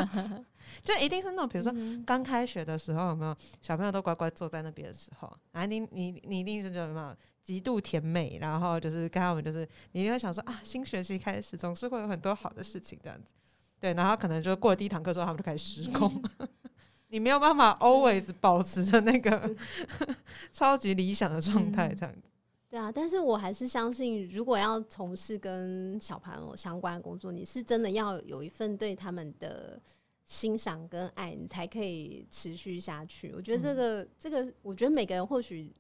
[0.83, 7.15] 就一定是那种比如说嗯刚开学的时候，有没有小朋友都乖乖坐在那边的时候，啊你你你一定是觉得有没有
[7.49, 13.33] 极度甜美，然后就是跟他们就是你一定会想说啊，新学期开始总是会有很多好的事情这样子，
[13.81, 16.23] 对，然后可能就过了第一堂课之后，他们就开始失控，
[17.09, 19.57] 你没有办法 always 保持着那个
[20.53, 22.29] 超级理想的状态这样子，
[22.69, 29.81] 对啊，但是我还是相信，如果要从事跟小朋友相关的工作，你是真的要有一份对他们的
[30.27, 33.33] 欣赏跟爱，你才可以持续下去。
[33.35, 35.75] 我觉得这个、这个，我觉得每个人或许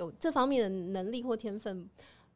[0.00, 1.88] 有这方面的能力或天分，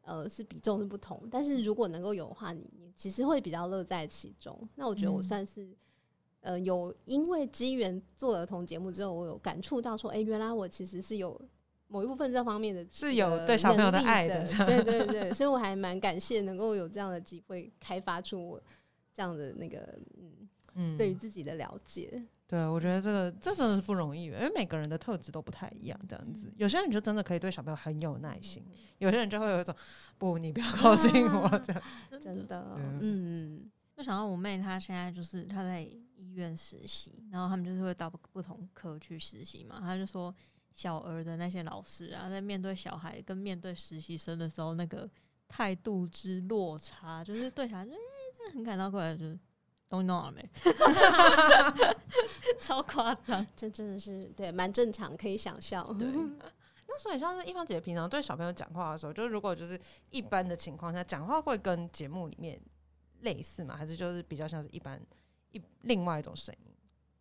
[0.03, 1.27] 呃，是比重是不同。
[1.29, 4.55] 但是如果能够有的话，你你其实会比较乐在其中。
[4.75, 5.67] 那我觉得我嗯算是。
[6.41, 11.41] 呃，有因为机缘做儿童节目之后，我有感触到说，哎、原来我其实是有
[11.87, 18.61] 某一部分这方面的是有呃对小朋友的爱的对对对，所以我还蛮感谢能够有这样的机会，开发出我
[19.11, 22.23] 这样的那个嗯，嗯，对于自己的了解。
[22.47, 28.63] 对，我觉得这个这真的是不容易，因为每个人的特质都不太一样，这样子，有些人就真的可以对小朋友很有耐心，
[28.99, 29.75] 有些人就会有一种
[30.19, 31.81] 不，你不要靠近我这样。
[32.21, 39.79] 真的，嗯嗯，就想到我妹，她现在就是她在医院实习，然后他们就是会到不不同科去实习嘛。
[39.79, 40.33] 她就说，
[40.71, 45.09] 小儿的那些老师啊，在面对小孩跟面对实习生的时候，那个
[45.47, 47.95] 态度之落差，就是对小孩就哎、
[48.37, 49.39] 真的很感到过来，就是
[49.95, 50.49] 东西弄好了没？
[52.59, 53.45] 超夸张。
[53.55, 55.85] 这真的是对，蛮正常，可以想象。
[55.97, 56.07] 对，
[56.87, 59.79] 那所以像是一方姐姐平常对小朋友讲话的时候，就是如果就是
[60.11, 62.59] 一般的情况下讲话会跟节目里面
[63.21, 63.75] 类似吗？
[63.75, 65.01] 还是就是比较像是一般
[65.51, 66.71] 一另外一种声音，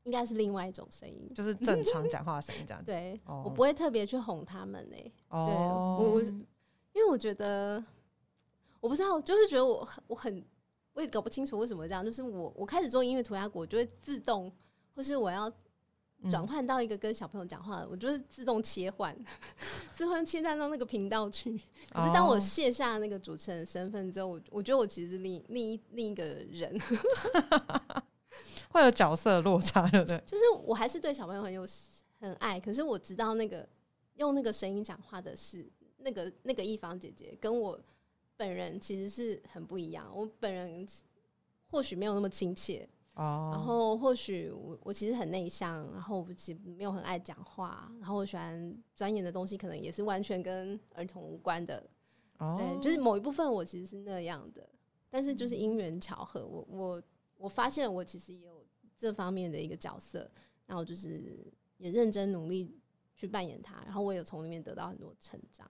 [0.04, 1.30] 应该是另外一种声音。
[1.34, 2.86] 就是正常讲话的声音这样子？
[2.86, 4.96] 对、哦我不会特别去哄他们呢、
[5.28, 7.82] 哦，我我因为我觉得
[8.80, 10.44] 我不知道，就是觉得我很我很
[10.94, 12.02] 我也搞不清楚为什么这样。
[12.02, 14.50] 就是我我开始做音乐涂鸦鼓，我就会自动，
[14.94, 15.52] 或是我要
[16.22, 19.14] 嗯转换到一个跟小朋友讲话的，我就是自动切换，
[19.94, 21.50] 自动切换到那个频道去。
[21.92, 26.80] 可是当我哦卸下那个主持人身份之后，我我觉得我其实是另另一另一个人，
[28.70, 30.22] 会有角色落差，对不对？
[30.24, 31.66] 就是我还是对小朋友很有
[32.20, 33.68] 很爱，可是我知道那个
[34.14, 35.68] 用那个声音讲话的是
[35.98, 37.78] 那个那个一方姐姐，跟我
[38.36, 40.10] 本人其实是很不一样。
[40.14, 40.86] 我本人
[41.66, 51.84] 或许没有那么亲切，哦，然后或许我我其实很内向，然后我其实没有很爱讲话，然后我喜欢钻研的东西可能也是完全跟儿童无关的，
[52.38, 54.68] 哦，对，就是某一部分我其实是那样的，
[55.10, 57.02] 但是就是因缘巧合，我我
[57.36, 58.64] 我发现我其实也有
[58.96, 60.30] 这方面的一个角色，
[60.66, 62.80] 那我就是也认真努力
[63.16, 65.68] 去扮演它，然后我有从里面得到很多成长。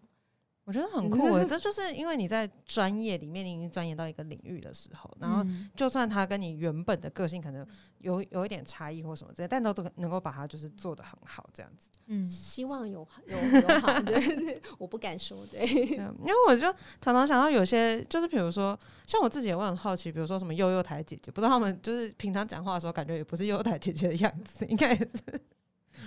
[0.65, 5.71] 我觉得很酷诶，这就是因为你在专业里面你已经钻研到一个领域的时候，然后嗯。
[5.77, 7.67] 就算他跟你原本的个性可能
[7.99, 11.91] 有有一点差异或什么之类，但都都能够把它就是做得很好这样子。
[12.07, 12.27] 嗯。
[12.27, 15.61] 希望有有有好， 对对，我不敢说，对，
[15.99, 25.41] 嗯因为我就常常想到有些，就是比如说像我自己也会很好奇，比如说什么幼幼台姐姐，不知道他们就是平常讲话的时候，感觉也不是幼幼台姐姐的样子，应该也是，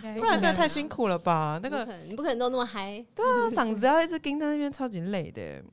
[0.01, 1.59] 不然真的太辛苦了吧？
[1.61, 5.63] 那个不可能，你不可能都那么嗨，对啊嗓子要一直盯在那边，超级累的。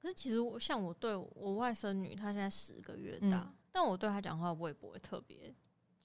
[0.00, 5.52] 可是其实我像我对我外甥女，她现在十个月嗯大，但我对她讲话，我也不会特别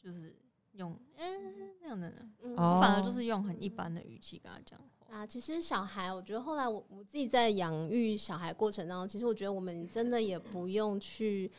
[0.04, 0.36] 就是
[0.74, 5.16] 用嗯那样的呢，嗯哦我反而就是用很一般的语气跟她讲话。
[5.16, 11.52] 啊，其实小孩，我觉得后来我我自己在养育小孩过程当中，其实我觉得我们真的也不用去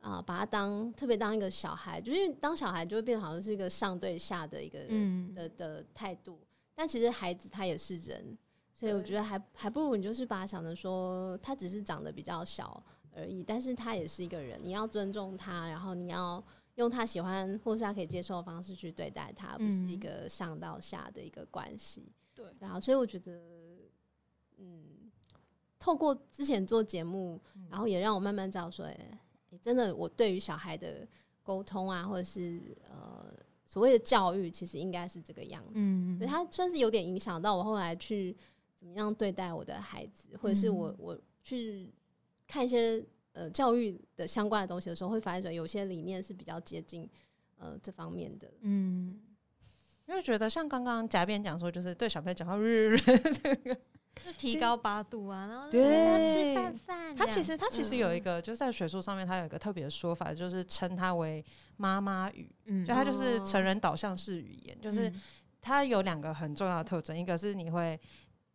[0.00, 5.34] 啊、把他当特别当一个小孩，就是因为当小孩就会变得好像是一个上对下的一个、嗯。
[5.34, 6.38] 的的态度，
[6.74, 8.36] 但其实孩子他也是人，
[8.72, 12.82] 所以我觉得还还不如你就是把他想着说他只是长得比较小
[13.12, 16.42] 而已，但是他也是一个人，你要尊重他，然后你要。
[16.78, 19.98] 用他喜欢或是他可以接受的方式去对待他，不是一嗯。
[19.98, 22.12] 个上到下的一个关系。
[22.32, 23.32] 对，然后，所以我觉得，
[24.58, 25.10] 嗯，
[25.76, 29.18] 透过之前做节目，然后也让我慢慢知道说，哎、
[29.50, 31.06] 诶真的，我对于小孩的
[31.42, 33.32] 沟通啊，或者是呃
[33.64, 35.72] 所谓的教育，其实应该是这个样子。
[35.74, 38.36] 嗯所以他算是有点影响到我后来去
[38.78, 41.90] 怎么样对待我的孩子，或者是我、嗯我去
[42.46, 47.08] 看一些呃教育的相关的东西的时候，会发现说有些理念是比较接近
[47.56, 48.52] 呃这方面的。
[48.60, 49.18] 嗯，
[50.06, 52.54] 因为觉得像刚刚贾边讲说，就是对小朋友讲话，
[53.42, 53.78] 这个
[54.24, 55.82] 就提高八度啊，然后对。
[55.82, 57.16] 要吃饭饭。
[57.16, 61.44] 他其实他其实有一个，就是在学术上面，他有一个特别的说法，就是称它为
[61.76, 63.44] 妈妈语，嗯就它就是哦。
[63.44, 65.20] 成人导向式语言，就是嗯。
[65.60, 67.98] 它有两个很重要的特征，一个是你会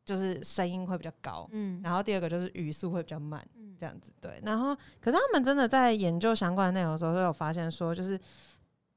[0.05, 1.81] 就是声音会比较高，嗯。
[1.83, 3.75] 然后第二个就是语速会比较慢，嗯。
[3.79, 4.39] 这样子对。
[4.43, 8.19] 然后可是他们真的在研究相关的内容的时候，都有发现说，就是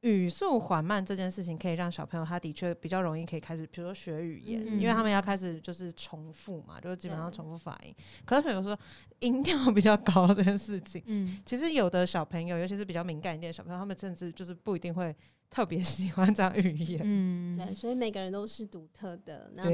[0.03, 7.95] 语速缓慢这件事情可以让小朋友他的确比较容易可以开始，比如说学语言，嗯因为他们要开始就是重复嘛，就是基本上重复发音。
[8.25, 8.79] 可是比如说
[9.21, 15.15] 音调比较高 这件事情，嗯其实有的小朋友，尤其是比较敏感一点的小朋友，他们甚至就是不一定会
[15.51, 17.01] 特别 喜欢这样语言。
[17.03, 19.51] 嗯对，所以每个人都是独特的。
[19.55, 19.65] 那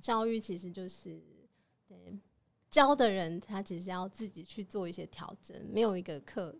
[0.00, 1.20] 教育其实就是
[1.88, 2.18] 对
[2.70, 6.56] 教的人，他其实要自己去做一些调整，没有一个课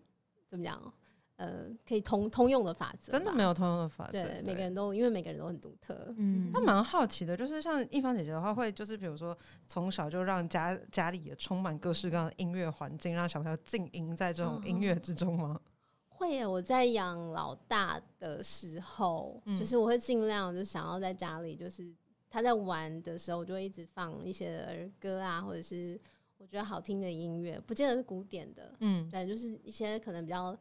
[0.49, 0.93] 怎么讲，
[1.35, 4.11] 呃，可以通通用的法则，真的没有通用的法则。
[4.11, 6.13] 对每个人都，因为每个人都很独特。
[6.17, 15.59] 嗯那蛮好奇的，就是像一芳姐姐的话，会就是比如说从小就让家家里也充满各式各样的音乐环境，让小朋友浸淫在这种音乐之中吗？
[16.07, 21.91] 会耶，我在养老大的时候，嗯就是我会尽量就想要在家里，就是
[22.29, 25.99] 他在玩的时候，我就会一直放一些儿歌啊，或者是
[26.37, 30.55] 我觉得好听的音乐，不见得是古典的，嗯对，就是一些可能比较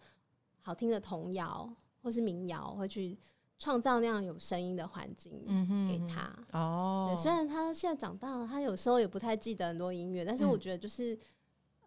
[0.62, 3.18] 好听的童谣或是民谣，会去
[3.58, 6.32] 创造那样有声音的环境嗯哼给他。
[6.52, 11.16] 哦对，虽然他现在长大了，他有时候也不太记得很多音乐，但是我嗯觉得就是，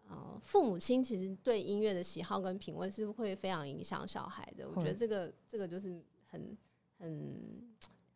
[0.08, 4.66] 呃，父母亲其实对音乐的喜好跟品味是会非常影响小孩的。
[4.68, 6.56] 我觉得这个这个就是很
[6.98, 7.68] 很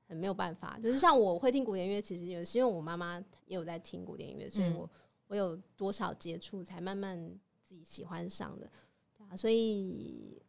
[0.08, 0.78] 很没有办法。
[0.82, 4.90] 就是像我会听古典音乐，其实也是因为我妈妈也有在听古典音乐，所以嗯我
[5.26, 7.18] 我有多少接触，才慢慢
[7.62, 8.70] 自己喜欢上的。
[9.18, 10.40] 对啊，所以。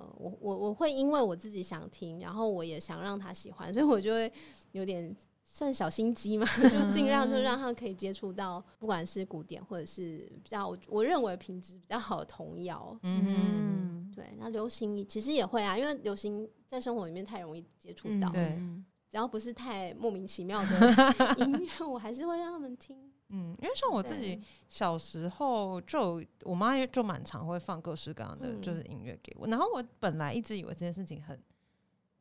[0.00, 4.32] 呃，我我我会因为我自己想听，然后我也想让他喜欢，所以我就会
[4.72, 5.14] 有点
[5.46, 12.98] 算小心机嘛，就尽量就让他可以接触到，不管是古典或者是比较我我认为品质比较好的童谣。
[13.02, 23.12] 嗯对，那流行其实也会啊，因为流行在生活里面太容易接触到，对嗯只要不是太莫名其妙的 音乐，我还是会让他们听。
[23.30, 31.40] 嗯，因为像我自己小时候就我妈就蛮常会放各式各样的嗯就是音乐给我，然后我本来一直以为这件事情很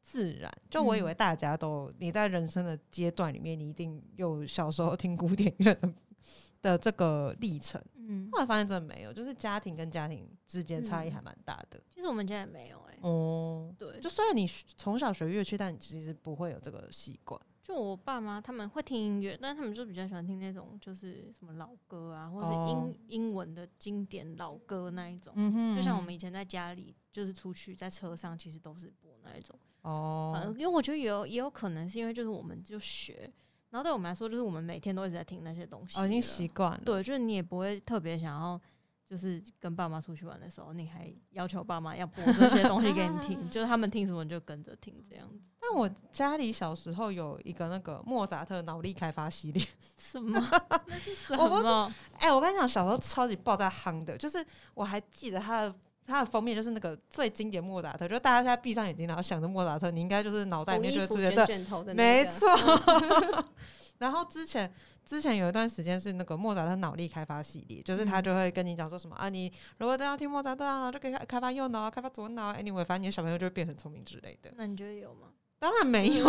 [0.03, 1.16] 自然，就我以为嗯。
[1.16, 5.93] 大家都你在人生的阶段里面，你一定有小时候听古典乐的
[6.62, 11.12] 的这个历程，嗯，后来发现真的没有，就是家庭跟家庭之间差异嗯。
[11.14, 11.82] 还蛮大的。
[11.93, 14.45] 其实我们家也没有哎、哦，对，就虽然你
[14.76, 17.39] 从小学乐器，但你其实不会有这个习惯。
[17.70, 25.32] 就我爸妈他们会听音乐，但他们就比较喜欢听那种就是什么老歌啊，或者是英、哦英文的经典老歌那一种。
[25.36, 29.55] 嗯哼就像我们以前在家里，就是出去在车上，其实都是播那一种。
[29.84, 33.32] 哦，反正因为我觉得也有也有可能是因为就是我们就学，
[33.70, 36.82] 然后对我们来说，就是我们每天都一直在听那些东西，哦，已经习惯了。
[36.84, 38.59] 对，就是你也不会特别想要
[39.10, 45.39] 就是跟爸妈出去玩的时候，你还要求爸妈要播这些东西给你听， 就是他们听什么你就跟着听这样子。
[45.60, 49.66] 但我家里小时候有一个那个莫扎特脑力开发系列，
[49.97, 50.39] 什么？
[50.88, 51.91] 那是什我不知么？
[52.20, 54.45] 哎、我跟你讲，小时候超级爆炸夯的，就是
[54.76, 63.45] 我还记得他的它的封面就是那个最经典莫扎特，就大家现在闭上眼睛，然后想着莫扎特，你应该就是脑袋里面就会出现对，卷卷头的那个，没错。
[64.00, 64.74] 然后之前
[65.06, 74.52] 之前有一段时间是那个莫扎特脑力开发系列，就是他嗯就会跟你讲说什么、啊，你如果真要听莫扎特啊，就可以开开发右脑啊，开发左脑啊，anyway，反正你的小朋友就会变很聪明之类的。
[74.56, 75.28] 那你觉得有吗？
[75.60, 76.26] 当然没有，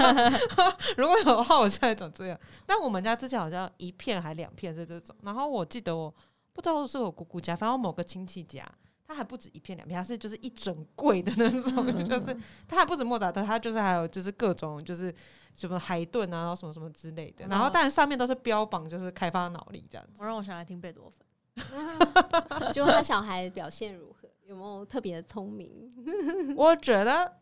[0.98, 2.38] 如果有的话，我现在长这样。
[2.66, 6.14] 但我们家之前好像一片还两片是这种，然后我记得我
[6.52, 8.62] 不知道是我姑姑家，反正我某个亲戚家，
[9.06, 12.36] 他还不止一片两片，他是就是一整柜的那种，就是
[12.66, 15.14] 他还不止莫扎特，他就是还有就是各种就是
[15.56, 20.12] 什么海顿啊，然后什么什么之类的，然后但上面都是标榜就是开发脑力这样子。
[20.18, 21.24] 我让我想来听贝多芬。
[22.72, 25.90] 就他小孩表现如何，有没有特别的聪明？
[26.54, 27.36] 我觉得，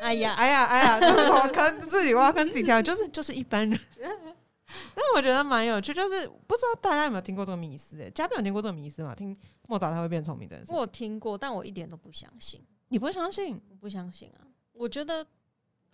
[0.00, 3.78] 哎呀，哎呀哎呀，这是什么坑自己挖坑自己跳，就是就是一般人。
[4.94, 8.10] 但我觉得蛮有趣，就是不知道大家有没有听过这个迷思、欸？
[8.10, 9.14] 嘉宾有听过这个迷思吗？
[9.14, 9.36] 听
[9.68, 12.60] 莫扎特会变聪明这件事我，听过，但我一点都不相信。
[12.88, 13.60] 你不会相信？
[13.70, 14.46] 我不相信啊！
[14.72, 15.26] 我觉得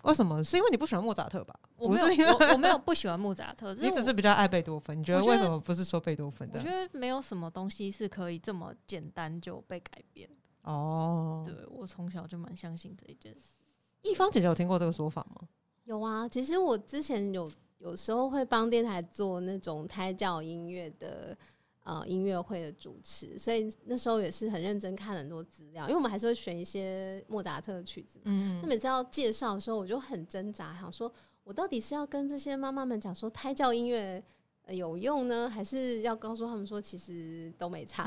[0.02, 0.42] 为什么？
[0.42, 1.54] 是因为你不喜欢莫扎特吧？
[1.76, 4.98] 我没不是因为有，我我没有不喜欢莫扎特， 你只是比较爱贝多芬。
[4.98, 6.70] 你觉得为什么不是说贝多芬的我觉？
[6.70, 10.70] 得没有什么东西是可以这么简单就被改变的。
[10.70, 13.54] 哦，对我从小就蛮相信这一件事。
[14.02, 15.48] 一芳姐姐有听过这个说法吗？
[15.84, 17.50] 有啊，其实我之前有
[17.80, 21.36] 有时候会帮电台做那种胎教音乐的
[21.82, 28.24] 呃音乐会的主持，所以那时候也是很认真看很多资料，因为我们还是会选一些莫扎特的曲子嘛。
[28.26, 31.12] 嗯那每次要介绍的时候，我就很挣扎，想说
[31.42, 34.22] 我到底是要跟这些妈妈们讲说胎教音乐。
[34.66, 38.06] 呃有用呢，还是要告诉他们说，其实都没差。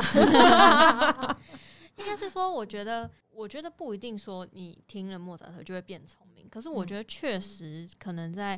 [1.97, 8.57] 应该是说，我觉得，我觉得不一定说你听了莫扎特就会变聪明，可是我嗯觉得确实可能在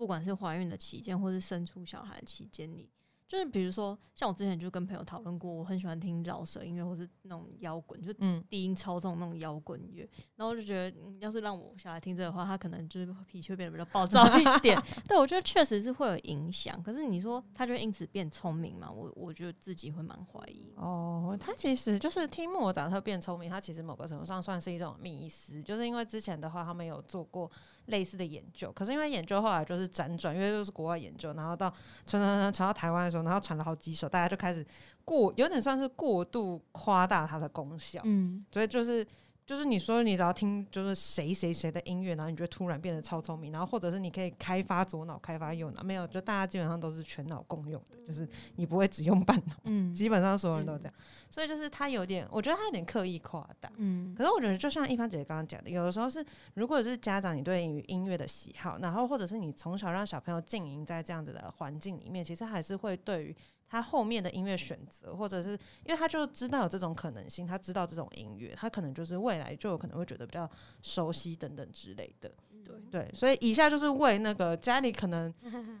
[0.00, 2.88] 不管是怀孕的期间，或是生出小孩的期间，你
[3.28, 14.82] 就是比如说，像我之前就跟朋友讨论过，我很喜欢听饶舌音乐，或是那种摇滚，就嗯，低音超重那种摇滚乐，然后我就觉得，嗯要是让我小孩听这个的话，他可能就是脾气会变得比较暴躁一点。
[15.06, 18.90] 对我觉得确实是会有影响，可是你说他就会因此变聪明嘛？
[18.90, 20.72] 我我觉得自己会蛮怀疑。
[20.76, 27.48] 哦，他其实就是听莫扎特变聪明，他其实某个程度上算是一种迷思，就是因为之前的话他们有做过
[27.90, 31.68] 类似的研究，可是因为研究后来就是辗转，因为都是国外研究，然后到
[32.06, 34.66] 传传传传到台湾的时候，然后传了好几首，大家就开始
[35.04, 39.06] 过有点算是过度夸大它的功效，嗯，所以就是
[39.44, 50.94] 就是你说你只要听就是谁谁谁的音乐，然后你就突然变得超聪明，然后或者是你可以开发左脑、开发右脑，没有，就大家基本上都是全脑共用的，就是你不会只用半脑，嗯基本上所有人都这样，
[51.30, 53.70] 所以就是他有点，我觉得他有点刻意夸大。
[53.76, 56.22] 嗯可是我觉得，就像一帆姐姐刚刚讲的，有的时候是，
[56.54, 63.36] 如果是家长你对于音乐的喜好，然后或者是你从小让小朋友浸淫在这样子的环境里面，其实还是会对于
[63.68, 65.50] 他后面的音乐选择，或者是
[65.84, 70.50] 因为他就知道有这种可能性，他知道这种音乐，他可能就是未来就有可能会觉得比较
[70.82, 72.28] 熟悉等等之类的。
[72.64, 75.32] 对对，所以以下就是为那个家里可能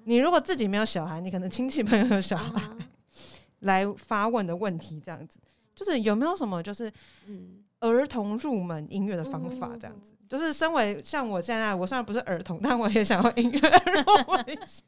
[0.04, 2.76] 你如果自己没有小孩，你可能亲戚朋友有小孩啊
[3.60, 5.40] 来发问的问题，这样子，
[5.74, 6.92] 就是有没有什么就是
[7.26, 14.82] 嗯，儿童入门音乐的方法，这样子，就是身为像我现在，我虽然不是儿童，但我也想要音乐入门一下。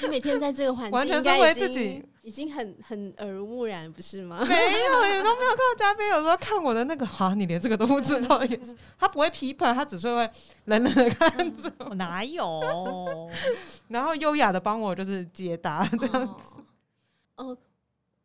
[0.00, 4.42] 你每天在这个环境，完全身为自己已经很很耳濡目染，不是吗？
[4.48, 10.30] 没有，你们都没有看到嘉宾有时候看我的那个，哈，你连这个都不知道，也是他不会批判，他只是会
[10.64, 13.28] 冷冷的看着，我哪有？
[13.88, 16.34] 然后优雅的帮我就是解答这样子。
[17.36, 17.58] 哦，哦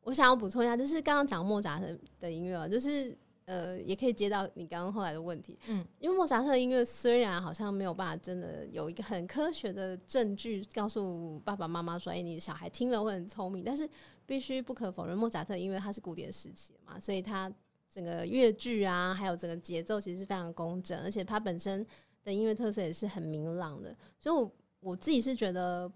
[0.08, 1.86] 我想要补充一下，就是刚刚讲莫扎特
[2.22, 13.86] 的音乐啊，就是呃，也可以接到你刚刚后来的问题，嗯，因为莫扎特音乐虽然好像没有办法真的有一个很科学的证据告诉爸爸妈妈说，哎、你的小孩听了会很聪明，但是
[14.26, 17.52] 必须不可否认，莫扎特的音乐它是古典时期嘛，所以它
[17.94, 21.86] 整个乐句啊，还有整个节奏其实是非常工整，而且它本身
[22.24, 24.50] 的音乐特色也是很明朗的，所以我
[24.80, 25.92] 我自己是觉得。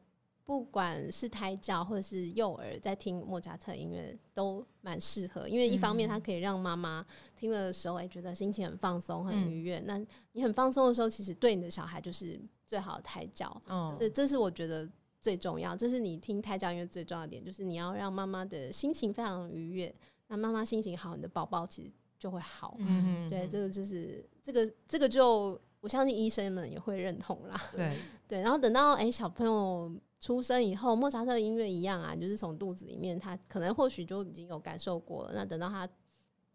[0.51, 7.05] 不管是胎教或者是幼儿在听莫扎特音乐都蛮适合，因为一方面它可以让妈妈
[7.37, 9.81] 听了的时候，哎、觉得心情很放松、很愉悦。
[9.85, 9.97] 那
[10.33, 12.37] 你很放松的时候，其实对你的小孩就是
[12.67, 13.49] 最好的胎教。
[13.69, 14.85] 嗯这这是我觉得
[15.21, 19.95] 最重要，这是你听胎教音乐最重要的点，就是你要让妈妈的心情非常愉悦。
[20.27, 21.89] 那妈妈心情好，你的宝宝其实
[22.19, 22.75] 就会好。
[22.79, 27.61] 嗯对，这个就是这个这个就我相信医生们也会认同啦。
[27.73, 27.97] 对，
[28.27, 29.89] 对，然后等到哎、小朋友
[30.21, 35.31] 出生以后，莫扎特音乐一样啊，就是从肚子里面，他可能或许就已经有感受过了。
[35.33, 35.89] 那等到他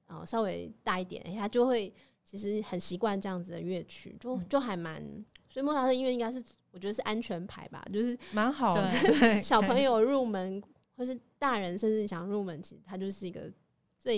[0.07, 1.93] 呃稍微大一点，哎，他就会
[2.25, 5.03] 其实很习惯这样子的乐曲，就就还蛮。
[5.49, 8.89] 所以莫扎特音乐应该是我觉得是安全牌吧，就是蛮好的。
[9.03, 10.63] 对小朋友入门，
[10.97, 13.51] 或是大人甚至想入门，其实它就是一个
[13.99, 14.17] 最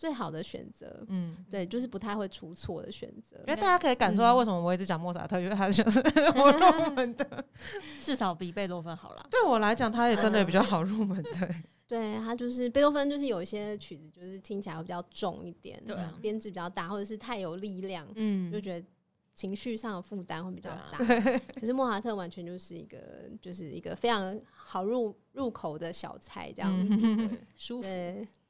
[0.00, 1.04] 最好的选择。
[1.08, 3.36] 嗯，对，就是不太会出错的选择。
[3.46, 6.00] 因为大家可以感受到为什么我一直讲莫扎特，因为他就是
[6.40, 7.44] 我入门的，
[8.02, 9.26] 至少比贝多芬好啦。
[9.30, 11.22] 对我来讲，他也真的比较好入门。
[11.22, 11.54] 对，
[11.86, 18.86] 对他就是贝多芬，就是有一些曲子就是听起来会比较重一点，对啊编制比较大，或者是太有力量，嗯就觉得
[19.34, 20.96] 情绪上的负担会比较大。
[21.04, 26.96] 对，可是莫扎特完全就是一个，就是一个非常好入入口的小菜，这样子。
[26.96, 27.86] 对舒服。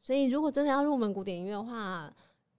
[0.02, 2.14] 对，所以如果真的要入门古典音乐的话，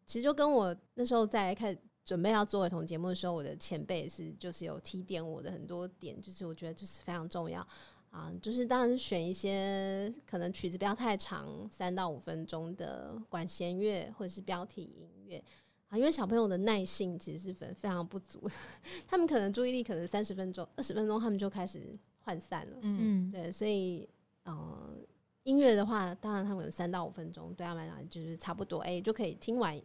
[0.05, 7.65] 其实就跟我那时候在开始准备要做儿童节目的时候，我的前辈是就是有提点我的很多点，就是我觉得就是非常重要
[8.09, 15.43] 啊，就是当然选一些可能曲子不要太长，三到五分钟的管弦乐或者是标题音乐。
[15.87, 18.49] 啊，因为小朋友的耐性其实是非非常不足，
[19.07, 22.77] 他们可能注意力可能三十分钟、二十分钟，他们就开始涣散了。
[22.81, 24.07] 嗯，嗯，对，所以
[24.43, 24.95] 呃，
[25.43, 29.75] 音乐的话，当然他们三到五分钟对他们来讲就是差不多，哎、就可以听完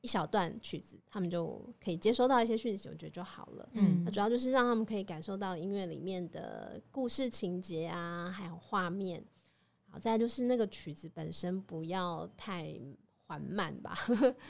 [0.00, 3.68] 一小段曲子，他们就可以接收到一些讯息，我觉得就好了。
[3.74, 9.24] 嗯那主要就是让他们可以感受到音乐里面的故事情节啊，还有画面。
[9.90, 12.74] 好，再来就是那个曲子本身不要太
[13.26, 13.94] 缓慢吧，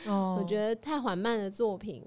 [0.06, 2.04] 哦 我觉得太缓慢的作品，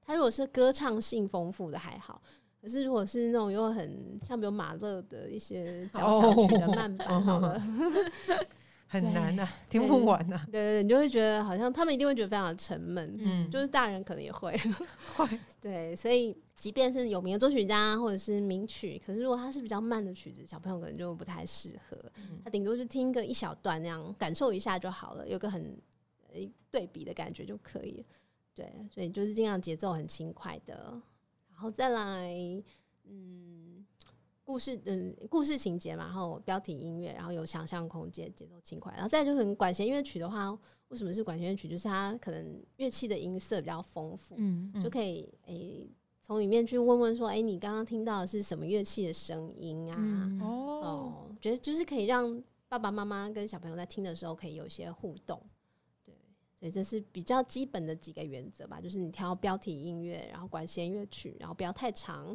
[0.00, 2.22] 它如果是歌唱性丰富的还好，
[2.64, 7.60] 可是如果是那种又很像比如马勒的一些交响曲的慢版，好了，
[8.88, 10.40] 很难呐，听不完呐。
[10.46, 14.56] 对对对，你就会觉得好像他们一定会觉得非常的沉闷，嗯，就是大人可能也会，
[15.14, 15.28] 会。
[15.60, 22.40] 对，所以即便是有名的作曲家或者是名曲，可是如果它是比较慢的曲子，小朋友可能就不太适合，嗯。
[22.42, 25.76] 他顶多就听个一小段那样感受一下就好了，有个很
[26.32, 26.40] 呃
[26.70, 28.04] 对比的感觉就可以了。
[28.54, 30.98] 对，所以就是尽量节奏很轻快的，
[31.54, 32.34] 然后再来，
[33.04, 33.86] 嗯，
[34.44, 40.50] 故事，嗯，故事情节嘛，然后标题音乐，然后有想象空间，节奏轻快，然后再就是管弦乐曲的话，
[40.88, 41.68] 为什么是管弦乐曲？
[41.68, 45.88] 就是它可能乐器的音色比较丰富，嗯就可以诶
[46.20, 49.96] 从、里面去问问说，诶，你刚刚听到的是什么乐器的声音啊？
[49.98, 50.46] 嗯哦，
[50.82, 55.40] 哦，觉得就是可以让爸爸妈妈跟小朋友在听的时候可以有一些互动，
[56.70, 62.26] 这是比较基本的几个原则吧，就是你挑标题音乐，然后管弦乐曲，然后不要太长，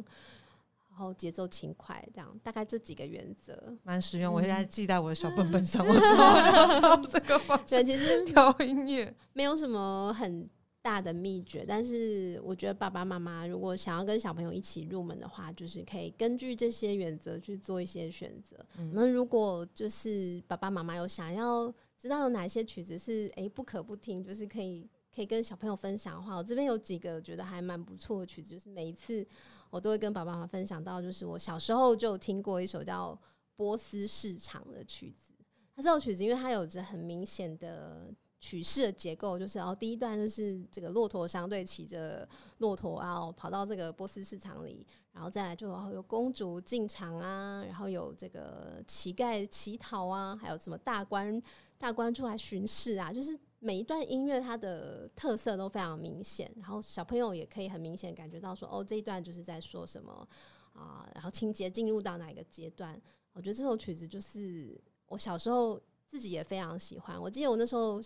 [0.88, 3.76] 然后节奏轻快，这样大概这几个原则。
[3.82, 9.14] 蛮实用，我嗯现在记在我的小本本上， 我之后要照这个方对，式其实 挑音乐。
[9.32, 10.48] 没有什么很
[10.82, 18.56] 大的秘诀，但是我觉得爸爸妈妈如果想要跟小朋友一起入门的话，就是可以根据这些原则去做一些选择。
[18.78, 29.26] 嗯那如果就是爸爸妈妈有想要知道有哪些曲子是诶不可不听，就是可以可以跟小朋友分享的话，我这边有几个觉得还蛮不错的曲子，就是每一次
[29.68, 33.12] 我都会跟爸爸妈妈分享到，就是我小时候就听过一首叫
[33.54, 35.34] 《波斯市场》的曲子。
[35.76, 42.26] 它这首曲子，因为它有着很明显的曲式的结构，就是然后第一段就是这个骆驼商队骑着
[42.58, 51.40] 骆驼，啊跑到这个波斯市场里，然后再来就有公主进场啊，然后有这个乞丐乞讨啊，还有什么大官
[51.80, 60.28] 大官出来巡视啊，就是每一段音乐它的特色都非常明显，然后小朋友也可以很明显感觉到说，哦，这一段就是在说什么
[60.74, 63.00] 啊，然后情节进入到哪一个阶段。
[63.32, 67.18] 我觉得这首曲子就是我小时候自己也非常喜欢。
[67.18, 67.98] 我记得我那时候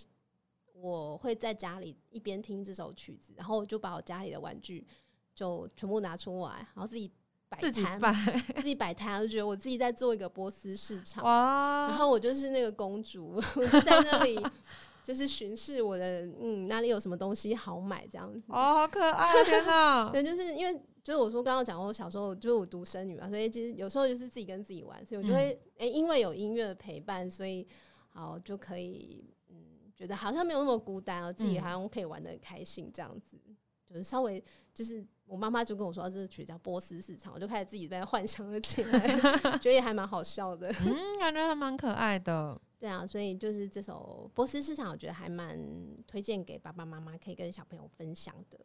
[0.73, 4.87] 我会在家里一边听这首曲子，然后就把我家里的玩具
[5.35, 7.11] 就全部拿出来，然后自己
[7.55, 8.15] 摆自己摊，摆
[8.57, 11.25] 自己摆摊，我就觉得我自己在做一个波斯市场。
[11.25, 14.39] 哇，然后我就是那个公主， 我就在那里
[15.03, 18.47] 就是巡视我的，嗯，哪里有什么东西好买这样子。
[18.49, 20.09] 哦，好可爱，天哪！
[20.13, 27.67] 对，就是因为就是我说刚刚讲过，我小时候就是我独生女嘛，所以其实有时候就是自己跟自己玩，所以我就会诶、因为有音乐的陪伴，所以
[28.09, 29.57] 好就可以嗯，
[29.95, 33.37] 觉得好像没有那么孤单，我自己嗯好像可以玩的很开心这样子，
[33.87, 34.43] 就是稍微
[34.73, 39.01] 就是我妈妈就跟我说、啊这是曲叫波斯市场，我就开始自己在幻想了起来，
[39.59, 40.69] 觉得也还蛮好笑的。
[40.85, 42.61] 嗯，感觉还蛮可爱的。
[42.79, 45.59] 对啊，所以就是这首波斯市场，我觉得还蛮
[46.07, 48.59] 推荐给爸爸妈妈可以跟小朋友分享的。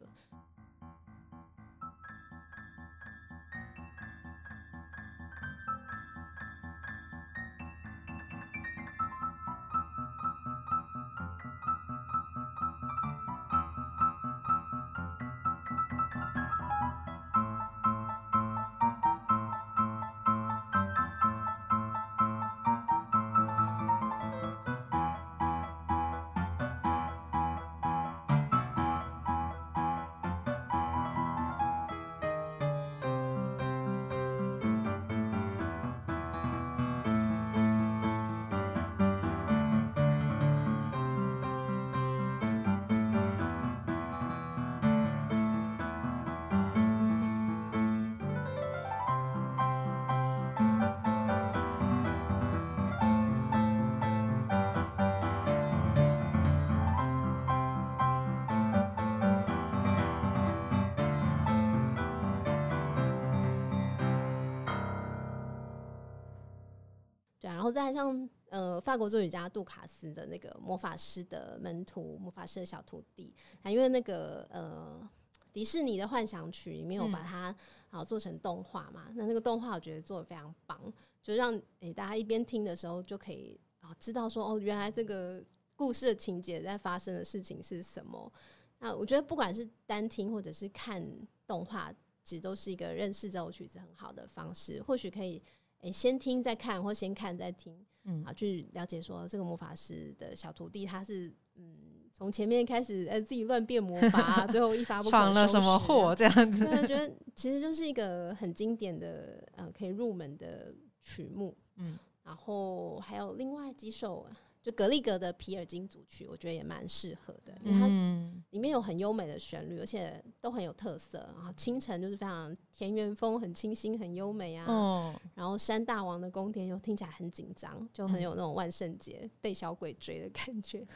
[67.62, 75.08] 后再像呃法国作曲家杜卡斯的那个魔法师的门徒，魔法师的小徒弟，啊，因为那个呃
[75.52, 77.54] 迪士尼的幻想曲里面有把它
[77.90, 80.80] 啊做成动画嘛，那那个动画我觉得做的非常棒，
[81.22, 85.42] 就让诶、大家一边听的时候就可以啊知道说哦，原来这个
[85.74, 88.32] 故事的情节在发生的事情是什么。
[88.78, 91.06] 那我觉得不管是单听或者是看
[91.46, 91.92] 动画，
[92.22, 94.82] 其实都是一个认识这首曲子很好的方式。
[94.82, 95.42] 或许可以
[95.80, 97.74] 诶、先听再看，或先看再听，
[98.04, 98.22] 嗯。
[98.24, 101.76] 啊，去了解说这个魔法师的小徒弟他是嗯
[102.12, 114.26] 从前面开始呃自己乱变魔法、啊， 最后一发不可闯了什么祸这样子觉得其实就是一个很经典的呃可以入门的曲目，嗯嗯，然后还有另外几首，
[114.62, 121.18] 就格力格的皮尔金组曲，我觉得也蛮适合的，因为它嗯里面有很优美的旋律，而且都很有特色。
[121.34, 124.66] 然后清晨就是非常田园风，很清新，很优美啊。
[124.66, 130.86] 哦，然后山大王的宫殿又听起来很紧张，就很有那种万圣节被小鬼追的感觉。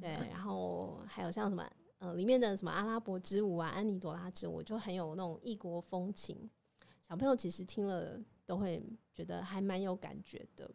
[0.00, 6.48] 对，然后还有像什么呃，里面的什么阿拉伯之舞啊、安妮朵拉之舞，就很有那种异国风情。
[7.06, 8.82] 小朋友其实听了都会
[9.12, 10.70] 觉得还蛮有感觉的，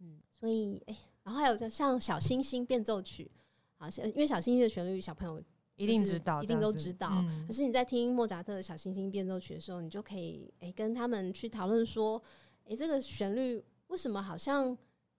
[0.00, 3.30] 嗯，所以哎、然后还有像像小星星变奏曲，
[3.76, 5.42] 好像因为小星星的旋律小朋友
[5.76, 7.08] 一定知道，一定都知道。
[7.12, 12.22] 嗯可是你在听莫扎特的小星星变奏曲的时候，你就可以诶、跟他们去讨论说，
[12.66, 14.76] 诶、这个旋律为什么好像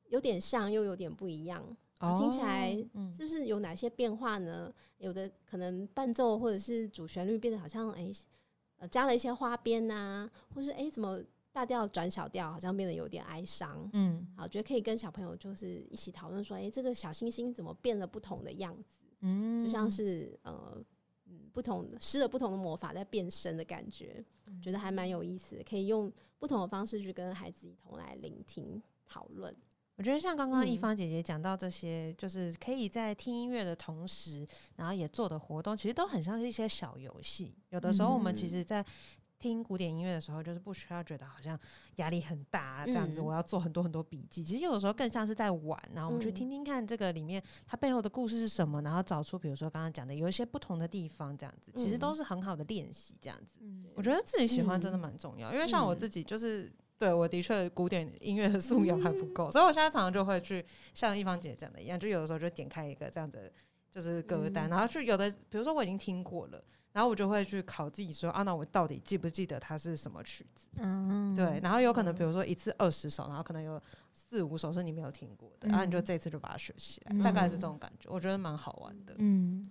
[0.09, 1.61] 有点像，又有点不一样？
[1.99, 2.75] 啊听起来
[3.15, 4.71] 是不是有哪些变化呢？
[4.97, 8.11] 有的可能伴奏或者是主旋律变得好像诶、
[8.77, 11.19] 呃加了一些花边呐、或是诶、怎么
[11.55, 13.89] 大调转小调，好像变得有点哀伤。
[13.93, 19.05] 嗯好，觉得可以跟小朋友就是一起讨论说，诶、这个小星星怎么变了不同的样子？
[19.21, 20.77] 嗯就像是呃，
[21.27, 24.21] 嗯，不同施了不同的魔法在变身的感觉，
[24.61, 29.55] 觉得还蛮有意思的，可以用不同的方式去跟孩子一同来聆听讨论。
[29.95, 34.45] 我觉得像刚刚一嗯芳姐姐讲到这些，就是可以在听音乐的同时，
[34.75, 37.55] 然后也做的活动，其实都很像是一些小游戏。
[37.69, 38.85] 有的时候我们其嗯实，在
[39.49, 41.59] 听古典音乐的时候，就是不需要觉得好像
[41.97, 44.43] 压力很大、啊、这样子，嗯我要做很多很多笔记。
[44.43, 53.15] 其实有的时候更像是在玩，然后我们去嗯听听看这个里面它背后的故事是什么，然后找出比如说刚刚讲的有一些不同的地方，这样子，其实都嗯是很好的练习。
[53.21, 56.71] 这样子，嗯我觉得自己喜欢真的嗯蛮重要，因为像我嗯自己就是。
[56.97, 63.51] 对，我的确古典音乐的素养还不够，所以我现在常常就会去像一芳姐讲的一样，就有的时候就点开一个这样的
[63.91, 66.63] 就是歌单，嗯然后就有的比如说我已经听过了，
[66.95, 70.65] 然后我就会去考自己说啊，那我到底记不记得它是什么曲子？
[70.77, 73.81] 嗯对，然后有可能比如说一次二十首，然后可能有
[74.13, 79.13] 四五首是你没有听过的，然后你就嗯这次就把它学起来，大概是这嗯种感觉，我觉得蛮好玩的。
[79.17, 79.69] 嗯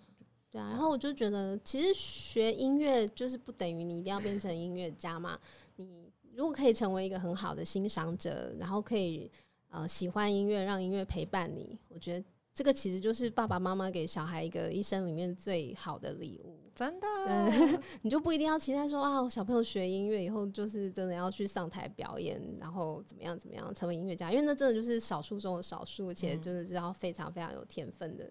[0.50, 5.38] 对啊，然后我就觉得，其实学音乐就是不等于你一定要变成音乐家嘛。
[5.76, 9.32] 你如果可以成为一个很好的欣赏者，然后可以
[9.70, 12.22] 呃喜欢音乐，让音乐陪伴你，我觉得
[12.52, 16.63] 这个其实就是爸爸妈妈给小孩一个一生里面最好的礼物。
[16.74, 28.28] 真的，嗯， 你就不一定要期待说啊，我小朋友学音乐以后就是真的要去上台表演，然后怎么样怎么样成为音乐家，因为那真的就是少数中的少数，而且嗯真的是要非常非常有天分的，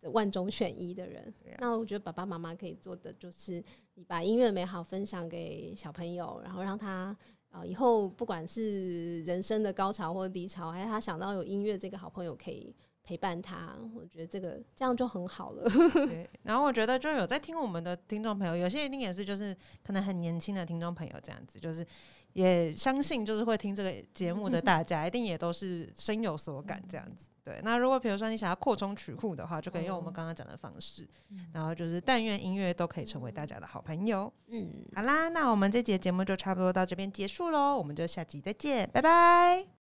[0.00, 1.56] 的万中选一的人啊。
[1.58, 3.62] 那我觉得爸爸妈妈可以做的就是，
[3.94, 7.16] 你把音乐美好分享给小朋友，然后让他。
[7.50, 15.64] 啊，以后不管是人生的高潮或低潮，还是他想到有音乐这个好朋友可以陪伴他，我觉得这个这样就很好了。
[16.06, 21.84] 对，然后我觉得就有在听我们的听众朋友，有些一定也是就是可能很年轻的听众朋友这样子，就是
[22.34, 27.26] 也相信就是会听这个节目的大家，一定也都是深有所感这样子。
[27.42, 31.08] 对，那如果比如说你想要扩充曲库的话，就可以用我们嗯刚刚讲的方式，
[31.54, 34.30] 然后就是但愿音乐都可以成为大家的好朋友。
[34.48, 39.79] 嗯，好啦，那我们这节节目就差不多到这边结束喽，我们就下集再见，拜拜。